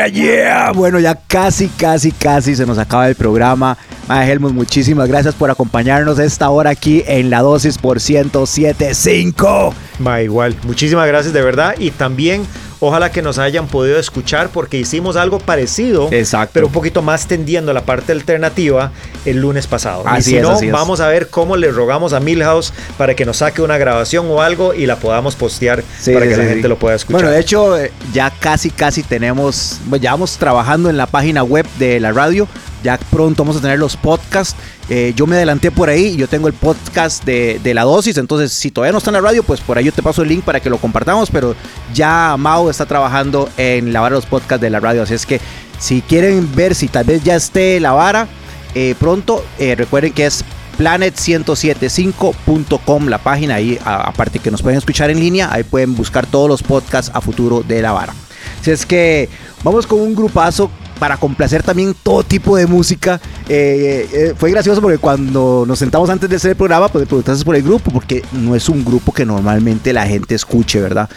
Yeah, 0.00 0.08
yeah. 0.08 0.72
Bueno, 0.72 0.98
ya 0.98 1.14
casi, 1.14 1.68
casi, 1.68 2.10
casi 2.10 2.56
se 2.56 2.64
nos 2.64 2.78
acaba 2.78 3.06
el 3.08 3.14
programa. 3.14 3.76
Mae 4.08 4.30
Helmut, 4.30 4.52
muchísimas 4.52 5.08
gracias 5.08 5.34
por 5.34 5.50
acompañarnos 5.50 6.18
esta 6.18 6.48
hora 6.48 6.70
aquí 6.70 7.04
en 7.06 7.28
la 7.28 7.40
dosis 7.40 7.76
por 7.76 7.98
107.5. 7.98 9.74
Va 10.06 10.22
igual. 10.22 10.56
Muchísimas 10.62 11.06
gracias 11.06 11.34
de 11.34 11.42
verdad. 11.42 11.74
Y 11.78 11.90
también 11.90 12.46
ojalá 12.80 13.10
que 13.10 13.22
nos 13.22 13.38
hayan 13.38 13.68
podido 13.68 13.98
escuchar 13.98 14.48
porque 14.48 14.78
hicimos 14.78 15.16
algo 15.16 15.38
parecido. 15.38 16.08
Exacto. 16.10 16.52
Pero 16.54 16.66
un 16.66 16.72
poquito 16.72 17.02
más 17.02 17.26
tendiendo 17.26 17.70
a 17.70 17.74
la 17.74 17.82
parte 17.82 18.12
alternativa 18.12 18.90
el 19.24 19.38
lunes 19.38 19.66
pasado. 19.66 20.02
Así 20.06 20.30
y 20.30 20.32
si 20.32 20.36
es, 20.38 20.42
no, 20.42 20.50
así 20.52 20.66
es. 20.66 20.72
vamos 20.72 21.00
a 21.00 21.08
ver 21.08 21.28
cómo 21.28 21.56
le 21.56 21.70
rogamos 21.70 22.12
a 22.12 22.20
Milhouse 22.20 22.72
para 22.96 23.14
que 23.14 23.24
nos 23.24 23.38
saque 23.38 23.62
una 23.62 23.78
grabación 23.78 24.26
o 24.30 24.42
algo 24.42 24.74
y 24.74 24.86
la 24.86 24.96
podamos 24.96 25.36
postear 25.36 25.82
Sí, 25.98 26.12
para 26.12 26.26
que 26.26 26.34
sí, 26.34 26.40
la 26.40 26.46
gente 26.46 26.68
lo 26.68 26.78
pueda 26.78 26.96
escuchar. 26.96 27.20
Bueno, 27.20 27.30
de 27.30 27.40
hecho, 27.40 27.78
eh, 27.78 27.92
ya 28.12 28.30
casi, 28.30 28.70
casi 28.70 29.02
tenemos, 29.02 29.78
ya 30.00 30.12
vamos 30.12 30.36
trabajando 30.38 30.90
en 30.90 30.96
la 30.96 31.06
página 31.06 31.42
web 31.42 31.66
de 31.78 32.00
la 32.00 32.12
radio. 32.12 32.48
Ya 32.82 32.98
pronto 32.98 33.44
vamos 33.44 33.56
a 33.56 33.60
tener 33.60 33.78
los 33.78 33.96
podcasts. 33.96 34.56
Eh, 34.88 35.12
yo 35.14 35.26
me 35.26 35.36
adelanté 35.36 35.70
por 35.70 35.88
ahí, 35.88 36.16
yo 36.16 36.28
tengo 36.28 36.48
el 36.48 36.54
podcast 36.54 37.24
de, 37.24 37.60
de 37.62 37.74
la 37.74 37.82
dosis, 37.82 38.16
entonces 38.16 38.52
si 38.52 38.70
todavía 38.70 38.92
no 38.92 38.98
está 38.98 39.10
en 39.10 39.14
la 39.14 39.20
radio, 39.20 39.42
pues 39.42 39.60
por 39.60 39.78
ahí 39.78 39.84
yo 39.84 39.92
te 39.92 40.02
paso 40.02 40.22
el 40.22 40.28
link 40.28 40.42
para 40.42 40.60
que 40.60 40.68
lo 40.68 40.78
compartamos, 40.78 41.30
pero 41.30 41.54
ya 41.94 42.36
Mao 42.38 42.70
está 42.70 42.86
trabajando 42.86 43.48
en 43.56 43.92
la 43.92 44.00
vara 44.00 44.16
los 44.16 44.26
podcasts 44.26 44.60
de 44.60 44.70
la 44.70 44.80
radio, 44.80 45.02
así 45.02 45.14
es 45.14 45.26
que 45.26 45.40
si 45.78 46.02
quieren 46.02 46.52
ver 46.54 46.74
si 46.74 46.88
tal 46.88 47.04
vez 47.04 47.22
ya 47.22 47.36
esté 47.36 47.78
la 47.80 47.92
vara 47.92 48.28
eh, 48.74 48.94
pronto, 48.98 49.44
eh, 49.58 49.74
recuerden 49.74 50.12
que 50.12 50.26
es 50.26 50.44
planet1075.com 50.78 53.08
la 53.08 53.18
página 53.18 53.56
ahí, 53.56 53.78
aparte 53.84 54.38
que 54.38 54.50
nos 54.50 54.62
pueden 54.62 54.78
escuchar 54.78 55.10
en 55.10 55.20
línea, 55.20 55.52
ahí 55.52 55.62
pueden 55.62 55.94
buscar 55.94 56.26
todos 56.26 56.48
los 56.48 56.62
podcasts 56.62 57.10
a 57.14 57.20
futuro 57.20 57.62
de 57.62 57.82
la 57.82 57.92
vara. 57.92 58.14
Así 58.60 58.70
es 58.70 58.86
que 58.86 59.28
vamos 59.62 59.86
con 59.86 60.00
un 60.00 60.14
grupazo 60.14 60.70
para 61.00 61.16
complacer 61.16 61.62
también 61.64 61.96
todo 62.00 62.22
tipo 62.22 62.56
de 62.56 62.66
música. 62.66 63.20
Eh, 63.48 64.08
eh, 64.12 64.34
fue 64.36 64.50
gracioso 64.50 64.80
porque 64.80 64.98
cuando 64.98 65.64
nos 65.66 65.78
sentamos 65.78 66.10
antes 66.10 66.28
de 66.28 66.36
hacer 66.36 66.50
el 66.50 66.56
programa, 66.56 66.88
pues 66.88 67.06
preguntaste 67.06 67.44
por 67.44 67.56
el 67.56 67.62
grupo, 67.62 67.90
porque 67.90 68.22
no 68.32 68.54
es 68.54 68.68
un 68.68 68.84
grupo 68.84 69.10
que 69.10 69.24
normalmente 69.24 69.92
la 69.92 70.06
gente 70.06 70.34
escuche, 70.34 70.78
¿verdad? 70.80 71.08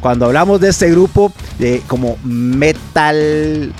Cuando 0.00 0.26
hablamos 0.26 0.60
de 0.60 0.68
este 0.68 0.90
grupo, 0.90 1.32
de 1.58 1.82
como 1.86 2.18
metal 2.24 3.72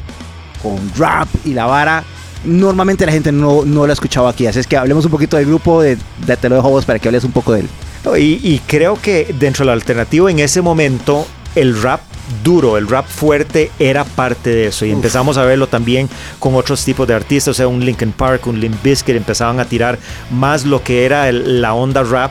con 0.62 0.78
rap 0.96 1.28
y 1.44 1.54
la 1.54 1.66
vara, 1.66 2.04
normalmente 2.44 3.04
la 3.04 3.12
gente 3.12 3.32
no, 3.32 3.64
no 3.64 3.84
lo 3.84 3.90
ha 3.90 3.94
escuchado 3.94 4.28
aquí. 4.28 4.46
Así 4.46 4.60
es 4.60 4.66
que 4.66 4.76
hablemos 4.76 5.04
un 5.04 5.10
poquito 5.10 5.36
del 5.36 5.46
grupo, 5.46 5.82
de, 5.82 5.98
de 6.24 6.36
Te 6.36 6.48
lo 6.48 6.80
para 6.82 7.00
que 7.00 7.08
hables 7.08 7.24
un 7.24 7.32
poco 7.32 7.52
de 7.52 7.60
él. 7.60 7.68
Y, 8.16 8.40
y 8.42 8.60
creo 8.66 8.98
que 9.00 9.34
dentro 9.38 9.66
del 9.66 9.74
alternativo 9.74 10.28
en 10.28 10.38
ese 10.38 10.62
momento 10.62 11.26
el 11.54 11.80
rap 11.82 12.00
duro, 12.44 12.76
el 12.76 12.88
rap 12.88 13.06
fuerte 13.06 13.70
era 13.78 14.04
parte 14.04 14.50
de 14.50 14.66
eso 14.68 14.84
y 14.86 14.90
empezamos 14.90 15.36
a 15.38 15.44
verlo 15.44 15.66
también 15.66 16.08
con 16.38 16.54
otros 16.54 16.84
tipos 16.84 17.06
de 17.08 17.14
artistas, 17.14 17.52
o 17.52 17.54
sea, 17.54 17.68
un 17.68 17.84
Linkin 17.84 18.12
Park, 18.12 18.46
un 18.46 18.60
Limp 18.60 18.82
Bizkit 18.82 19.16
empezaban 19.16 19.60
a 19.60 19.64
tirar 19.64 19.98
más 20.30 20.64
lo 20.64 20.82
que 20.82 21.04
era 21.04 21.28
el- 21.28 21.60
la 21.60 21.74
onda 21.74 22.02
rap. 22.02 22.30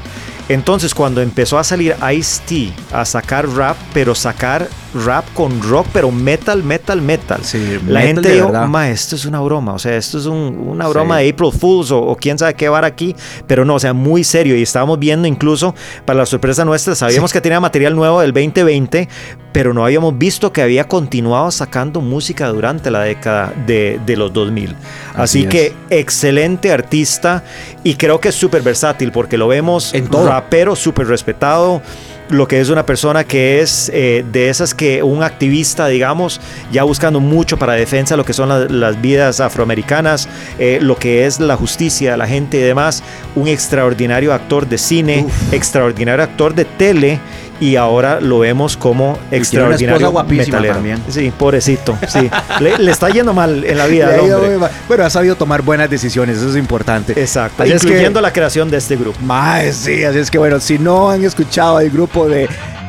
Entonces 0.49 0.93
cuando 0.93 1.21
empezó 1.21 1.59
a 1.59 1.63
salir 1.63 1.95
Ice-T 2.13 2.71
a 2.93 3.03
sacar 3.03 3.49
rap, 3.49 3.75
pero 3.93 4.15
sacar 4.15 4.69
rap 5.05 5.25
con 5.33 5.61
rock, 5.61 5.87
pero 5.93 6.11
metal, 6.11 6.63
metal, 6.63 7.01
metal. 7.01 7.39
Sí, 7.43 7.57
la 7.87 7.99
metal 7.99 8.03
gente 8.23 8.31
dijo, 8.33 8.51
ma, 8.67 8.89
esto 8.89 9.15
es 9.15 9.25
una 9.25 9.39
broma, 9.41 9.73
o 9.73 9.79
sea, 9.79 9.95
esto 9.97 10.17
es 10.17 10.25
un- 10.25 10.57
una 10.67 10.87
broma 10.87 11.17
Sí. 11.19 11.23
de 11.25 11.29
April 11.31 11.51
Fools 11.51 11.91
o, 11.91 11.99
o 12.01 12.15
quién 12.15 12.37
sabe 12.37 12.53
qué 12.55 12.69
bar 12.69 12.85
aquí, 12.85 13.15
pero 13.47 13.65
no, 13.65 13.75
o 13.75 13.79
sea, 13.79 13.93
muy 13.93 14.23
serio. 14.23 14.55
Y 14.57 14.61
estábamos 14.63 14.99
viendo 14.99 15.27
incluso, 15.27 15.75
para 16.05 16.19
la 16.19 16.25
sorpresa 16.25 16.63
nuestra, 16.65 16.95
sabíamos 16.95 17.31
que 17.33 17.41
tenía 17.41 17.59
material 17.59 17.95
nuevo 17.95 18.21
del 18.21 18.31
2020, 18.33 19.07
pero 19.51 19.73
no 19.73 19.83
habíamos 19.83 20.17
visto 20.17 20.51
que 20.53 20.61
había 20.61 20.83
continuado 20.87 21.49
sacando 21.51 21.99
música 22.01 22.47
durante 22.49 22.91
la 22.91 23.01
década 23.01 23.53
de, 23.65 23.99
de 24.05 24.15
los 24.17 24.31
2000. 24.33 24.69
Así, 24.69 24.77
Así 25.15 25.43
es. 25.43 25.47
que 25.47 25.73
excelente 25.89 26.71
artista 26.71 27.43
y 27.83 27.95
creo 27.95 28.19
que 28.19 28.29
es 28.29 28.35
súper 28.35 28.61
versátil 28.61 29.11
porque 29.11 29.37
lo 29.37 29.47
vemos 29.47 29.93
En 29.93 30.07
todo. 30.07 30.27
rapero, 30.27 30.75
súper 30.75 31.07
respetado 31.07 31.81
lo 32.29 32.47
que 32.47 32.59
es 32.59 32.69
una 32.69 32.85
persona 32.85 33.23
que 33.23 33.61
es 33.61 33.89
eh, 33.93 34.25
de 34.31 34.49
esas 34.49 34.73
que 34.73 35.01
un 35.03 35.23
activista, 35.23 35.87
digamos, 35.87 36.41
ya 36.71 36.83
buscando 36.83 37.19
mucho 37.19 37.57
para 37.57 37.73
defensa 37.73 38.13
de 38.15 38.17
lo 38.17 38.25
que 38.25 38.33
son 38.33 38.49
la- 38.49 38.65
las 38.65 39.01
vidas 39.01 39.39
afroamericanas, 39.39 40.27
eh, 40.59 40.79
lo 40.81 40.95
que 40.97 41.25
es 41.25 41.39
la 41.39 41.55
justicia 41.55 42.11
de 42.11 42.17
la 42.17 42.27
gente 42.27 42.57
y 42.57 42.61
demás, 42.61 43.03
un 43.35 43.47
extraordinario 43.47 44.33
actor 44.33 44.67
de 44.67 44.77
cine, 44.77 45.25
extraordinario 45.51 46.23
actor 46.23 46.53
de 46.53 46.65
tele 46.65 47.19
y 47.59 47.75
ahora 47.75 48.19
lo 48.21 48.39
vemos 48.39 48.77
como 48.77 49.11
una 49.13 49.19
extraordinario 49.31 50.11
guapísima 50.11 50.45
metalero. 50.57 50.73
también. 50.75 51.03
Sí, 51.09 51.31
pobrecito, 51.37 51.97
sí. 52.07 52.29
le, 52.59 52.77
le 52.77 52.91
está 52.91 53.09
yendo 53.09 53.33
mal 53.33 53.63
en 53.63 53.77
la 53.77 53.85
vida 53.87 54.07
Le 54.09 54.13
al 54.13 54.19
ha 54.19 54.23
ido 54.25 54.35
hombre. 54.37 54.51
muy 54.51 54.59
mal. 54.59 54.71
Bueno, 54.87 55.03
ha 55.05 55.09
sabido 55.09 55.35
tomar 55.35 55.61
buenas 55.61 55.89
decisiones, 55.89 56.37
eso 56.37 56.49
es 56.49 56.55
importante. 56.55 57.13
Exacto, 57.19 57.63
Así 57.63 57.71
es 57.71 57.81
que- 57.81 57.87
incluyendo 57.89 58.21
la 58.21 58.31
creación 58.31 58.69
de 58.69 58.77
este 58.77 58.95
grupo. 58.95 59.17
Mae, 59.21 59.73
sí, 59.73 60.03
así 60.03 60.19
es 60.19 60.29
que 60.31 60.37
bueno, 60.37 60.59
si 60.59 60.77
no 60.79 61.09
han 61.09 61.23
escuchado 61.23 61.79
el 61.79 61.89
grupo 61.89 62.27
de, 62.27 62.47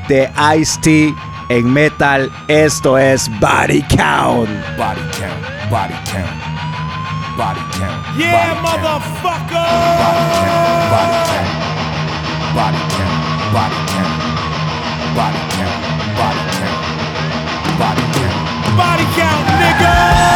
de 0.08 0.30
Ice-T 0.58 1.14
en 1.50 1.72
metal, 1.72 2.30
esto 2.46 2.98
es 2.98 3.30
Body 3.40 3.82
Count. 3.88 4.48
Body 4.76 5.00
count, 5.18 5.70
body 5.70 5.94
count, 6.12 6.28
body 7.38 7.60
count. 7.78 8.18
Yeah, 8.18 8.54
body 8.60 8.82
count, 8.82 8.82
motherfucker! 8.82 10.28
Body 10.92 11.18
count, 11.30 11.50
body 12.54 12.78
count, 12.96 13.52
body 13.52 13.80
count, 13.94 14.17
body 15.18 15.38
count, 15.50 16.16
body 16.16 16.42
count, 16.54 16.78
body 17.76 18.04
count, 18.14 18.76
Body 18.78 19.04
count, 19.16 19.46
nigga! 19.58 20.27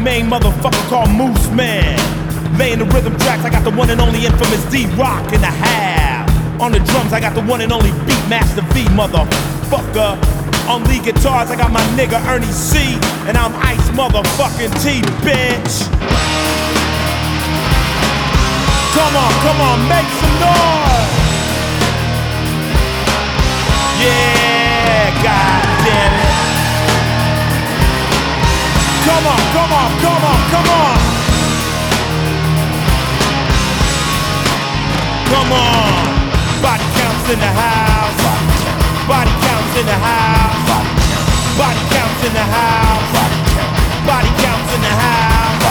Main 0.00 0.26
motherfucker 0.26 0.88
called 0.88 1.10
Moose 1.10 1.50
Man. 1.50 1.98
Laying 2.58 2.78
the 2.80 2.84
rhythm 2.86 3.16
tracks, 3.18 3.44
I 3.44 3.50
got 3.50 3.64
the 3.64 3.70
one 3.70 3.90
and 3.90 4.00
only 4.00 4.24
infamous 4.24 4.64
D 4.70 4.86
Rock 4.96 5.32
in 5.32 5.40
the 5.40 5.46
half. 5.46 6.28
On 6.60 6.72
the 6.72 6.80
drums, 6.80 7.12
I 7.12 7.20
got 7.20 7.34
the 7.34 7.42
one 7.42 7.60
and 7.60 7.72
only 7.72 7.90
Beatmaster 8.08 8.64
V, 8.72 8.84
motherfucker. 8.96 10.16
On 10.68 10.84
lead 10.84 11.04
guitars, 11.04 11.50
I 11.50 11.56
got 11.56 11.70
my 11.72 11.82
nigga 11.96 12.20
Ernie 12.28 12.46
C. 12.52 12.78
And 13.28 13.36
I'm 13.36 13.54
Ice 13.64 13.88
motherfucking 13.90 14.72
T, 14.82 15.00
bitch. 15.24 15.88
Come 18.92 19.14
on, 19.16 19.32
come 19.44 19.60
on, 19.60 19.78
make 19.88 20.08
some 20.20 20.36
noise. 20.40 21.10
Yeah, 24.00 25.22
god 25.22 25.84
damn 25.84 26.26
it. 26.26 26.29
Come 29.06 29.26
on, 29.26 29.42
come 29.56 29.72
on, 29.72 29.90
come 30.04 30.24
on, 30.30 30.40
come 30.52 30.68
on. 30.68 30.98
Come 35.30 35.52
on. 35.52 36.04
Body 36.60 36.86
counts 36.98 37.30
in 37.32 37.38
the 37.38 37.52
house. 37.62 38.22
Body 39.08 39.32
counts 39.40 39.74
in 39.80 39.86
the 39.86 39.98
house. 40.08 40.68
Body 41.56 41.82
counts 41.92 42.24
in 42.26 42.32
the 42.34 42.44
house. 42.44 43.12
Body 44.06 44.30
counts 44.42 44.74
in 44.74 44.80
the 44.82 44.94
house. 45.02 45.64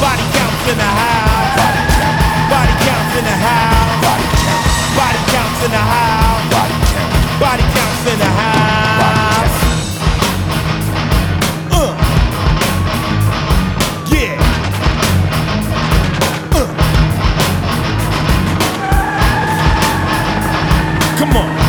Body 0.00 0.24
counts 0.32 0.64
in 0.72 0.78
the 0.78 0.90
house. 1.00 1.58
Body 2.48 2.74
counts 2.86 3.14
in 3.18 3.24
the 3.24 3.36
house. 3.46 4.04
Body 4.96 5.20
counts 5.32 5.60
in 5.64 5.70
the 5.70 5.84
house. 5.92 6.48
Body 7.40 7.62
counts 7.74 8.06
in 8.12 8.18
the 8.18 8.24
house. 8.24 8.67
Come 21.18 21.36
on. 21.36 21.67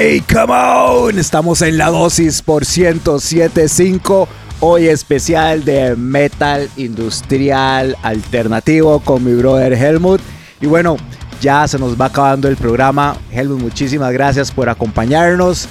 Hey, 0.00 0.22
come 0.32 0.52
on. 0.52 1.18
Estamos 1.18 1.60
en 1.60 1.76
la 1.76 1.90
dosis 1.90 2.40
por 2.40 2.64
107.5. 2.64 4.28
Hoy 4.60 4.86
especial 4.86 5.64
de 5.64 5.96
metal 5.96 6.70
industrial 6.76 7.96
alternativo 8.04 9.00
con 9.00 9.24
mi 9.24 9.32
brother 9.34 9.72
Helmut. 9.72 10.20
Y 10.60 10.66
bueno, 10.66 10.98
ya 11.40 11.66
se 11.66 11.80
nos 11.80 12.00
va 12.00 12.04
acabando 12.04 12.46
el 12.46 12.56
programa. 12.56 13.16
Helmut, 13.32 13.58
muchísimas 13.58 14.12
gracias 14.12 14.52
por 14.52 14.68
acompañarnos. 14.68 15.68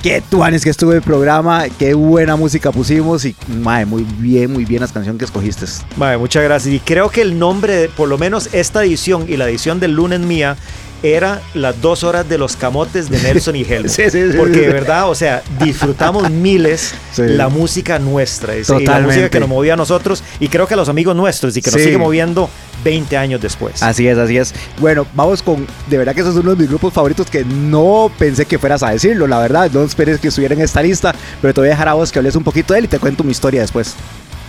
Qué 0.00 0.20
tuanes 0.20 0.62
que 0.62 0.70
estuvo 0.70 0.92
el 0.92 1.02
programa, 1.02 1.64
qué 1.76 1.94
buena 1.94 2.36
música 2.36 2.70
pusimos 2.70 3.24
y 3.24 3.34
mae, 3.48 3.84
muy 3.84 4.06
bien, 4.18 4.52
muy 4.52 4.64
bien 4.64 4.82
las 4.82 4.92
canciones 4.92 5.18
que 5.18 5.24
escogiste. 5.24 5.66
Vale, 5.96 6.18
muchas 6.18 6.44
gracias. 6.44 6.72
Y 6.72 6.78
creo 6.78 7.10
que 7.10 7.22
el 7.22 7.36
nombre, 7.36 7.90
por 7.96 8.08
lo 8.08 8.16
menos 8.16 8.50
esta 8.52 8.84
edición 8.84 9.26
y 9.28 9.36
la 9.36 9.48
edición 9.48 9.80
del 9.80 9.94
lunes 9.94 10.20
mía, 10.20 10.56
era 11.02 11.42
las 11.54 11.80
dos 11.80 12.04
horas 12.04 12.28
de 12.28 12.38
los 12.38 12.56
camotes 12.56 13.08
de 13.10 13.20
Nelson 13.20 13.56
y 13.56 13.62
Helmut. 13.68 13.90
Sí, 13.90 14.04
sí, 14.10 14.30
sí, 14.32 14.36
Porque 14.36 14.60
de 14.60 14.68
verdad, 14.72 15.08
o 15.10 15.14
sea, 15.14 15.42
disfrutamos 15.62 16.30
miles 16.30 16.94
la 17.16 17.48
música 17.48 17.98
nuestra. 17.98 18.54
es- 18.54 18.68
la 18.68 19.00
música 19.00 19.28
que 19.28 19.40
nos 19.40 19.48
movía 19.48 19.74
a 19.74 19.76
nosotros 19.76 20.22
y 20.40 20.48
creo 20.48 20.66
que 20.66 20.74
a 20.74 20.76
los 20.76 20.88
amigos 20.88 21.14
nuestros 21.16 21.56
y 21.56 21.62
que 21.62 21.70
nos 21.70 21.80
sigue 21.80 21.98
moviendo 21.98 22.48
20 22.84 23.16
años 23.16 23.40
después. 23.40 23.82
Así 23.82 24.06
es, 24.06 24.16
así 24.18 24.36
es. 24.38 24.54
Bueno, 24.78 25.06
vamos 25.14 25.42
con, 25.42 25.66
de 25.88 25.98
verdad 25.98 26.14
que 26.14 26.20
eso 26.20 26.30
es 26.30 26.36
uno 26.36 26.50
de 26.50 26.56
mis 26.56 26.68
grupos 26.68 26.92
favoritos 26.92 27.28
que 27.30 27.44
no 27.44 28.10
pensé 28.18 28.44
que 28.46 28.58
fueras 28.58 28.82
a 28.82 28.90
decirlo, 28.90 29.26
la 29.26 29.38
verdad, 29.38 29.70
no 29.72 29.82
esperes 29.82 30.20
que 30.20 30.28
estuviera 30.28 30.54
en 30.54 30.60
esta 30.60 30.82
lista, 30.82 31.14
pero 31.42 31.52
te 31.54 31.60
voy 31.60 31.68
a 31.68 31.70
dejar 31.72 31.88
a 31.88 31.94
vos 31.94 32.12
que 32.12 32.18
hables 32.18 32.36
un 32.36 32.44
poquito 32.44 32.72
de 32.74 32.80
él 32.80 32.84
y 32.84 32.88
te 32.88 32.98
cuento 32.98 33.24
mi 33.24 33.32
historia 33.32 33.60
después. 33.62 33.94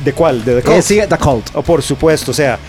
¿De 0.03 0.13
cuál? 0.13 0.43
¿De 0.45 0.53
The 0.53 0.59
Eh, 0.59 0.73
Cult? 0.73 0.81
sí, 0.83 0.99
The 1.09 1.17
Cult. 1.17 1.49
Oh, 1.53 1.61
por 1.63 1.81
supuesto, 1.81 2.31
o 2.31 2.33
sea, 2.33 2.59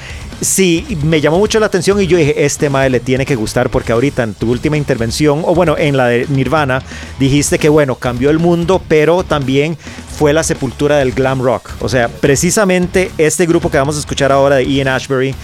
sí, 0.40 0.98
me 1.04 1.20
llamó 1.20 1.38
mucho 1.38 1.60
la 1.60 1.66
atención 1.66 2.00
y 2.00 2.06
yo 2.06 2.16
dije, 2.16 2.44
este 2.44 2.70
mae 2.70 2.88
le 2.90 3.00
tiene 3.00 3.26
que 3.26 3.34
gustar 3.36 3.70
porque 3.70 3.92
ahorita 3.92 4.22
en 4.22 4.34
tu 4.34 4.50
última 4.50 4.76
intervención, 4.76 5.42
o 5.44 5.54
bueno, 5.54 5.76
en 5.78 5.96
la 5.96 6.06
de 6.06 6.26
Nirvana, 6.28 6.82
dijiste 7.18 7.58
que 7.58 7.68
bueno, 7.68 7.96
cambió 7.96 8.30
el 8.30 8.38
mundo, 8.38 8.80
pero 8.88 9.24
también 9.24 9.76
fue 10.18 10.32
la 10.32 10.42
sepultura 10.42 10.96
del 10.98 11.12
glam 11.12 11.42
rock. 11.42 11.70
O 11.80 11.88
sea, 11.88 12.08
precisamente 12.08 13.10
este 13.18 13.46
grupo 13.46 13.70
que 13.70 13.78
vamos 13.78 13.96
a 13.96 14.00
escuchar 14.00 14.32
ahora 14.32 14.56
de 14.56 14.64
Ian 14.66 14.88
Ashbury 14.88 15.34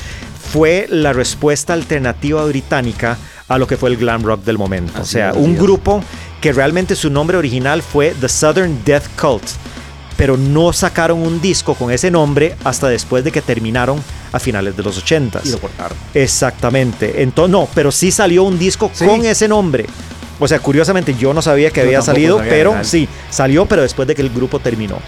fue 0.53 0.87
la 0.89 1.13
respuesta 1.13 1.73
alternativa 1.75 2.45
británica 2.45 3.19
a 3.49 3.59
lo 3.59 3.67
que 3.67 3.77
fue 3.77 3.91
el 3.91 3.97
glam 3.99 4.23
rock 4.23 4.43
del 4.45 4.57
momento. 4.59 5.01
o 5.01 5.05
sea, 5.05 5.33
un 5.35 5.57
grupo 5.57 6.03
que 6.41 6.53
realmente 6.53 6.97
su 6.97 7.11
nombre 7.11 7.37
original 7.37 7.83
fue 7.83 8.15
The 8.21 8.29
Southern 8.29 8.79
Death 8.85 9.05
Cult 9.21 9.45
pero 10.17 10.37
no 10.37 10.73
sacaron 10.73 11.21
un 11.21 11.41
disco 11.41 11.75
con 11.75 11.91
ese 11.91 12.11
nombre 12.11 12.55
hasta 12.65 12.89
después 12.89 13.25
de 13.25 13.33
que 13.33 13.43
terminaron 13.43 14.03
a 14.33 14.39
finales 14.39 14.77
de 14.77 14.83
los 14.83 14.97
80 14.99 15.41
Y 15.45 15.51
lo 15.51 15.59
cortaron. 15.59 15.97
Exactamente. 16.15 17.23
Entonces, 17.23 17.51
no, 17.53 17.69
pero 17.75 17.91
sí 17.93 18.11
salió 18.11 18.45
un 18.45 18.59
disco 18.59 18.91
Sí. 18.93 19.05
con 19.07 19.25
ese 19.25 19.49
nombre. 19.49 19.87
O 20.41 20.49
sea, 20.49 20.59
curiosamente 20.59 21.15
yo 21.15 21.33
no 21.33 21.41
sabía 21.43 21.71
que 21.71 21.81
Yo 21.81 21.87
había 21.87 22.03
salido, 22.03 22.39
pero 22.39 22.83
sí, 22.83 23.09
salió, 23.31 23.67
pero 23.67 23.83
después 23.83 24.09
de 24.09 24.15
que 24.15 24.23
el 24.23 24.31
grupo 24.31 24.59
terminó. 24.59 24.99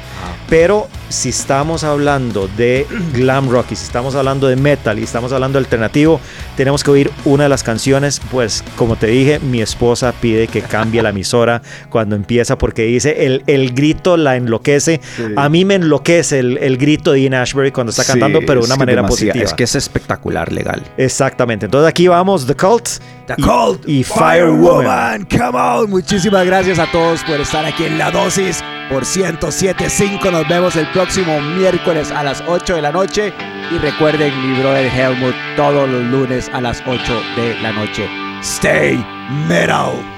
Pero 0.49 0.89
si 1.09 1.29
estamos 1.29 1.85
hablando 1.85 2.49
de 2.57 2.87
glam 3.13 3.49
rock 3.49 3.73
y 3.73 3.77
si 3.77 3.85
estamos 3.85 4.15
hablando 4.15 4.47
de 4.49 4.57
metal 4.57 4.99
y 4.99 5.03
estamos 5.05 5.33
hablando 5.33 5.59
de 5.59 5.65
alternativo, 5.65 6.21
tenemos 6.57 6.83
que 6.83 6.91
oír 6.91 7.11
una 7.25 7.45
de 7.45 7.49
las 7.49 7.63
canciones. 7.63 8.21
Pues, 8.31 8.65
como 8.77 8.97
te 8.97 9.07
dije, 9.07 9.39
mi 9.39 9.61
esposa 9.63 10.13
pide 10.21 10.49
que 10.49 10.63
cambie 10.63 11.03
la 11.03 11.11
emisora 11.11 11.63
cuando 11.91 12.17
empieza 12.17 12.59
porque 12.59 12.83
dice 12.83 13.27
el, 13.27 13.43
el 13.47 13.73
grito 13.73 14.17
la 14.17 14.37
enloquece. 14.37 15.01
Sí. 15.17 15.23
A 15.37 15.49
mí 15.49 15.65
me 15.65 15.75
enloquece 15.77 16.39
el, 16.41 16.59
el 16.59 16.77
grito 16.77 17.13
de 17.13 17.23
Ian 17.23 17.35
Ashbury 17.35 17.71
cuando 17.73 17.91
está 17.91 18.05
cantando, 18.05 18.41
pero 18.47 18.61
de 18.61 18.67
una 18.67 18.77
manera 18.77 19.07
positiva. 19.07 19.45
Es 19.45 19.55
que 19.55 19.65
es 19.65 19.75
espectacular, 19.75 20.53
legal. 20.53 20.83
Exactamente. 20.97 21.67
Entonces 21.67 21.89
aquí 21.89 22.09
vamos, 22.09 22.47
The 22.47 22.55
Cult. 22.57 22.89
The 23.27 23.35
y- 23.39 23.43
Cult, 23.43 23.89
y 23.89 24.05
Firewoman. 24.05 25.27
come 25.27 25.59
on. 25.59 25.91
Muchísimas 25.91 26.47
gracias 26.47 26.79
a 26.79 26.91
todos 26.91 27.23
por 27.25 27.41
estar 27.41 27.65
aquí 27.65 27.85
en 27.85 27.99
La 27.99 28.11
Dosis 28.11 28.63
por 28.89 29.05
107.5. 29.05 30.31
Nos 30.31 30.49
vemos 30.49 30.77
el 30.77 30.91
próximo 30.97 31.39
miércoles 31.43 32.11
a 32.11 32.23
las 32.23 32.43
8 32.47 32.77
de 32.77 32.81
la 32.81 32.91
noche. 32.91 33.31
Y 33.71 33.77
recuerden, 33.77 34.33
mi 34.41 34.59
brother 34.59 34.87
Helmut, 34.87 35.35
todos 35.55 35.87
los 35.87 36.03
lunes 36.05 36.49
a 36.55 36.63
las 36.63 36.83
8 36.87 37.23
de 37.37 37.55
la 37.61 37.71
noche. 37.73 38.09
Stay 38.41 39.05
metal. 39.47 40.16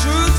truth. 0.00 0.31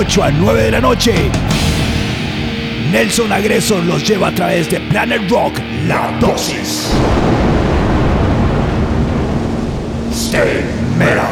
8 0.00 0.22
a 0.22 0.30
9 0.30 0.62
de 0.62 0.70
la 0.70 0.80
noche. 0.80 1.12
Nelson 2.90 3.30
Agresor 3.30 3.84
los 3.84 4.02
lleva 4.02 4.28
a 4.28 4.34
través 4.34 4.70
de 4.70 4.80
Planet 4.80 5.28
Rock, 5.28 5.58
La 5.86 6.10
Dosis. 6.18 6.88
Stay 10.10 10.64
metal. 10.96 11.29